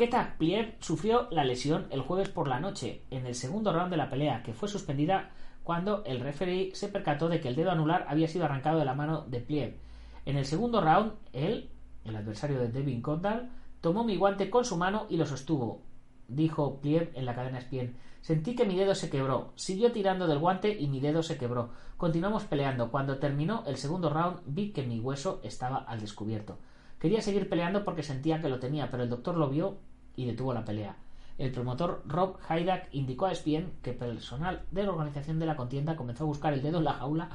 [0.00, 3.98] Ketak Pliev sufrió la lesión el jueves por la noche, en el segundo round de
[3.98, 5.28] la pelea, que fue suspendida
[5.62, 8.94] cuando el referee se percató de que el dedo anular había sido arrancado de la
[8.94, 9.76] mano de Pliev.
[10.24, 11.68] En el segundo round, él,
[12.06, 13.50] el adversario de Devin Condal,
[13.82, 15.82] tomó mi guante con su mano y lo sostuvo.
[16.28, 17.94] Dijo Pliev en la cadena espien.
[18.22, 19.52] Sentí que mi dedo se quebró.
[19.54, 21.72] Siguió tirando del guante y mi dedo se quebró.
[21.98, 22.90] Continuamos peleando.
[22.90, 26.56] Cuando terminó el segundo round vi que mi hueso estaba al descubierto.
[26.98, 29.78] Quería seguir peleando porque sentía que lo tenía, pero el doctor lo vio
[30.20, 30.96] y detuvo la pelea.
[31.38, 35.96] El promotor Rob Hydak indicó a ESPN que personal de la organización de la contienda
[35.96, 37.30] comenzó a buscar el dedo en la jaula.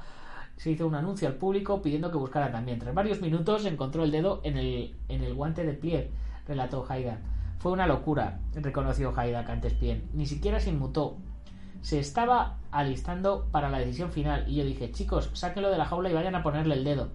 [0.58, 2.78] Se hizo un anuncio al público pidiendo que buscara también.
[2.78, 6.12] Tras varios minutos encontró el dedo en el, en el guante de pie,
[6.48, 7.18] relató Hydak.
[7.58, 10.04] Fue una locura, reconoció Hydak ante ESPN.
[10.14, 11.18] Ni siquiera se inmutó.
[11.82, 16.12] Se estaba alistando para la decisión final y yo dije, chicos, sáquenlo de la jaula
[16.12, 17.10] y vayan a ponerle el dedo.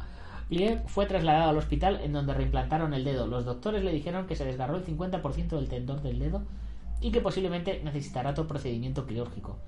[0.50, 3.26] Liev fue trasladado al hospital en donde reimplantaron el dedo.
[3.26, 6.42] Los doctores le dijeron que se desgarró el 50% del tendón del dedo
[7.00, 9.58] y que posiblemente necesitará otro procedimiento quirúrgico.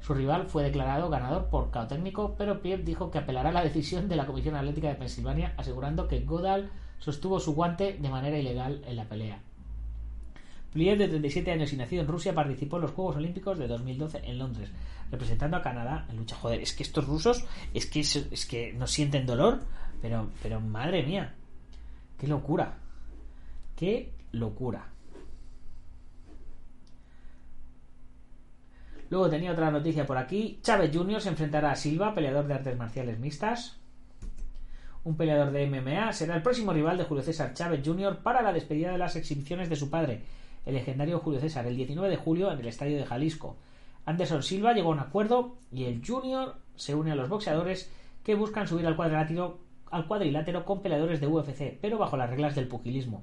[0.00, 3.62] Su rival fue declarado ganador por cao técnico, pero Pierre dijo que apelará a la
[3.62, 8.36] decisión de la Comisión Atlética de Pensilvania, asegurando que Godal sostuvo su guante de manera
[8.36, 9.40] ilegal en la pelea.
[10.72, 14.22] Pliev, de 37 años y nacido en Rusia, participó en los Juegos Olímpicos de 2012
[14.24, 14.70] en Londres,
[15.10, 16.34] representando a Canadá en lucha.
[16.34, 19.60] Joder, es que estos rusos es que, es que no sienten dolor,
[20.02, 21.32] pero, pero madre mía,
[22.18, 22.74] qué locura,
[23.76, 24.88] qué locura.
[29.08, 30.58] Luego tenía otra noticia por aquí.
[30.62, 31.20] Chávez Jr.
[31.20, 33.78] se enfrentará a Silva, peleador de artes marciales mixtas.
[35.04, 38.18] Un peleador de MMA será el próximo rival de Julio César Chávez Jr.
[38.22, 40.22] para la despedida de las exhibiciones de su padre,
[40.64, 43.56] el legendario Julio César, el 19 de julio en el estadio de Jalisco.
[44.06, 47.90] Anderson Silva llegó a un acuerdo y el Junior se une a los boxeadores
[48.24, 49.58] que buscan subir al cuadrilátero,
[49.92, 53.22] al cuadrilátero con peleadores de UFC, pero bajo las reglas del pugilismo.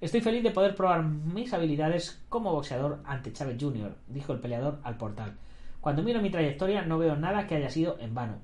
[0.00, 4.80] Estoy feliz de poder probar mis habilidades como boxeador ante Chávez Jr., dijo el peleador
[4.82, 5.36] al portal.
[5.80, 8.38] Cuando miro mi trayectoria no veo nada que haya sido en vano.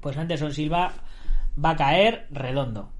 [0.00, 0.92] Pues Anderson Silva
[1.62, 2.90] va a caer redondo.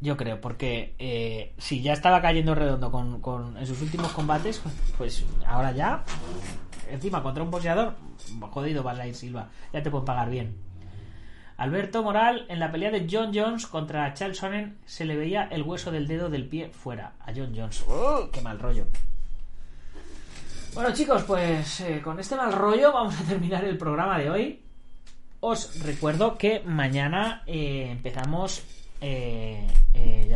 [0.00, 4.60] Yo creo, porque eh, si ya estaba cayendo redondo con, con, en sus últimos combates,
[4.98, 6.04] pues ahora ya,
[6.90, 7.94] encima contra un boxeador,
[8.50, 10.65] jodido vas a ir Silva, ya te pueden pagar bien.
[11.56, 15.62] Alberto Moral, en la pelea de John Jones contra Charles Sonnen, se le veía el
[15.62, 17.84] hueso del dedo del pie fuera a John Jones.
[17.88, 18.86] ¡Oh, ¡Qué mal rollo!
[20.74, 24.62] Bueno chicos, pues eh, con este mal rollo vamos a terminar el programa de hoy.
[25.40, 28.62] Os recuerdo que mañana eh, empezamos...
[29.00, 29.66] Eh,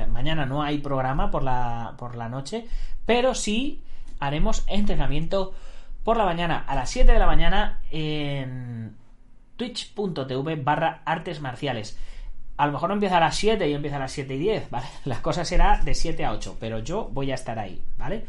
[0.08, 2.66] mañana no hay programa por la, por la noche,
[3.06, 3.82] pero sí
[4.18, 5.54] haremos entrenamiento
[6.04, 8.96] por la mañana a las 7 de la mañana en
[9.60, 11.98] twitch.tv barra artes marciales.
[12.56, 14.86] A lo mejor empieza a las 7 y empieza a las 7 y 10, ¿vale?
[15.04, 18.24] La cosa será de 7 a 8, pero yo voy a estar ahí, ¿vale?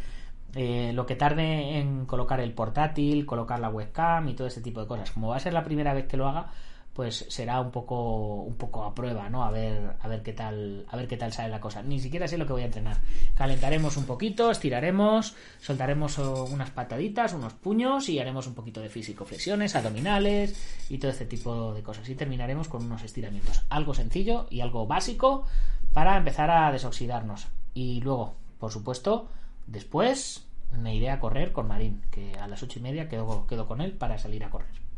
[0.56, 4.82] Eh, lo que tarde en colocar el portátil, colocar la webcam y todo ese tipo
[4.82, 5.12] de cosas.
[5.12, 6.48] Como va a ser la primera vez que lo haga,
[6.94, 9.44] pues será un poco un poco a prueba, ¿no?
[9.46, 11.82] A ver a ver qué tal a ver qué tal sale la cosa.
[11.82, 12.98] Ni siquiera sé lo que voy a entrenar.
[13.36, 19.26] Calentaremos un poquito, estiraremos, soltaremos unas pataditas, unos puños y haremos un poquito de físico,
[19.26, 20.56] flexiones, abdominales
[20.90, 22.08] y todo este tipo de cosas.
[22.10, 25.46] Y terminaremos con unos estiramientos, algo sencillo y algo básico
[25.94, 27.48] para empezar a desoxidarnos.
[27.74, 29.30] Y luego, por supuesto,
[29.66, 30.46] después
[30.78, 33.82] me iré a correr con Marín, que a las ocho y media quedo, quedo con
[33.82, 34.91] él para salir a correr.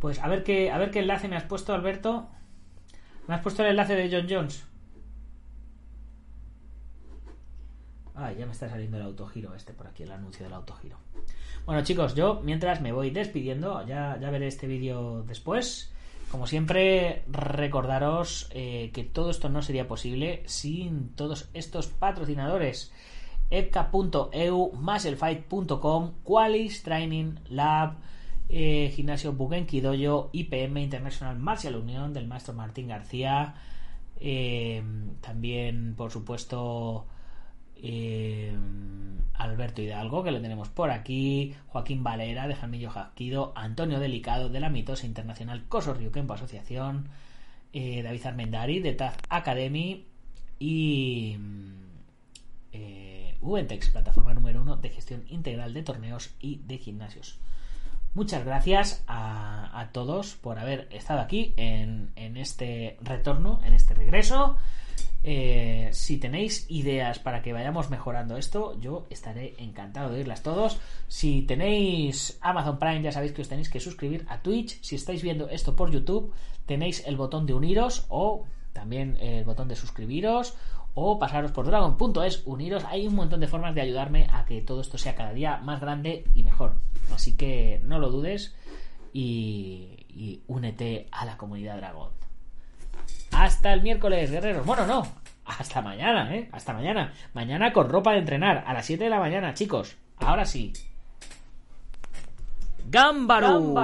[0.00, 2.28] Pues a ver qué, a ver qué enlace me has puesto, Alberto.
[3.26, 4.64] ¿Me has puesto el enlace de John Jones?
[8.14, 10.96] Ah, ya me está saliendo el autogiro este por aquí, el anuncio del autogiro.
[11.66, 15.92] Bueno, chicos, yo mientras me voy despidiendo, ya, ya veré este vídeo después.
[16.30, 22.92] Como siempre, recordaros eh, que todo esto no sería posible sin todos estos patrocinadores.
[23.50, 27.98] Epca.eu, musclefight.com, Qualis Training Lab,
[28.48, 33.54] eh, gimnasio Bugenki Dojo, IPM International Martial Unión del maestro Martín García,
[34.20, 34.82] eh,
[35.20, 37.06] también por supuesto
[37.76, 38.56] eh,
[39.34, 44.60] Alberto Hidalgo, que lo tenemos por aquí, Joaquín Valera de Jamillo Jasquido, Antonio Delicado de
[44.60, 47.08] la Mitosa Internacional Coso Ryukempo Asociación,
[47.72, 50.06] David Armendari de Taz Academy.
[50.58, 51.36] Y
[53.42, 57.38] Ubentex, plataforma número uno de gestión integral de torneos y de gimnasios.
[58.16, 64.56] Muchas gracias a, todos por haber estado aquí en, este retorno, en este regreso.
[65.22, 70.80] Eh, si tenéis ideas para que vayamos mejorando esto, yo estaré encantado de oírlas todos.
[71.08, 74.80] Si tenéis Amazon Prime, ya sabéis que os tenéis que suscribir a Twitch.
[74.80, 76.32] Si estáis viendo esto por YouTube,
[76.64, 80.56] tenéis el botón de uniros o también el botón de suscribiros
[80.98, 82.84] o pasaros por dragon.es, uniros.
[82.84, 85.78] Hay un montón de formas de ayudarme a que todo esto sea cada día más
[85.78, 86.72] grande y mejor.
[87.14, 88.56] Así que no lo dudes
[89.12, 92.10] y, únete a la comunidad dragón.
[93.30, 94.64] Hasta el miércoles, guerreros.
[94.64, 95.06] Bueno, no,
[95.44, 96.48] hasta mañana, ¿eh?
[96.50, 97.12] Hasta mañana.
[97.34, 99.96] Mañana con ropa de entrenar, a las 7 de la mañana, chicos.
[100.16, 100.72] Ahora sí.
[102.88, 103.74] ¡Gámbaro!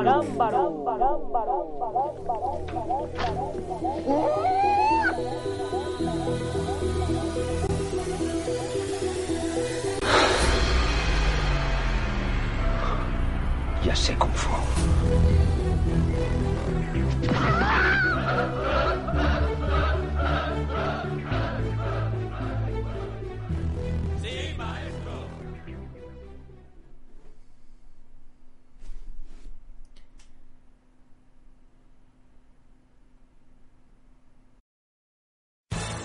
[13.84, 14.50] Ya sé Kung Fu.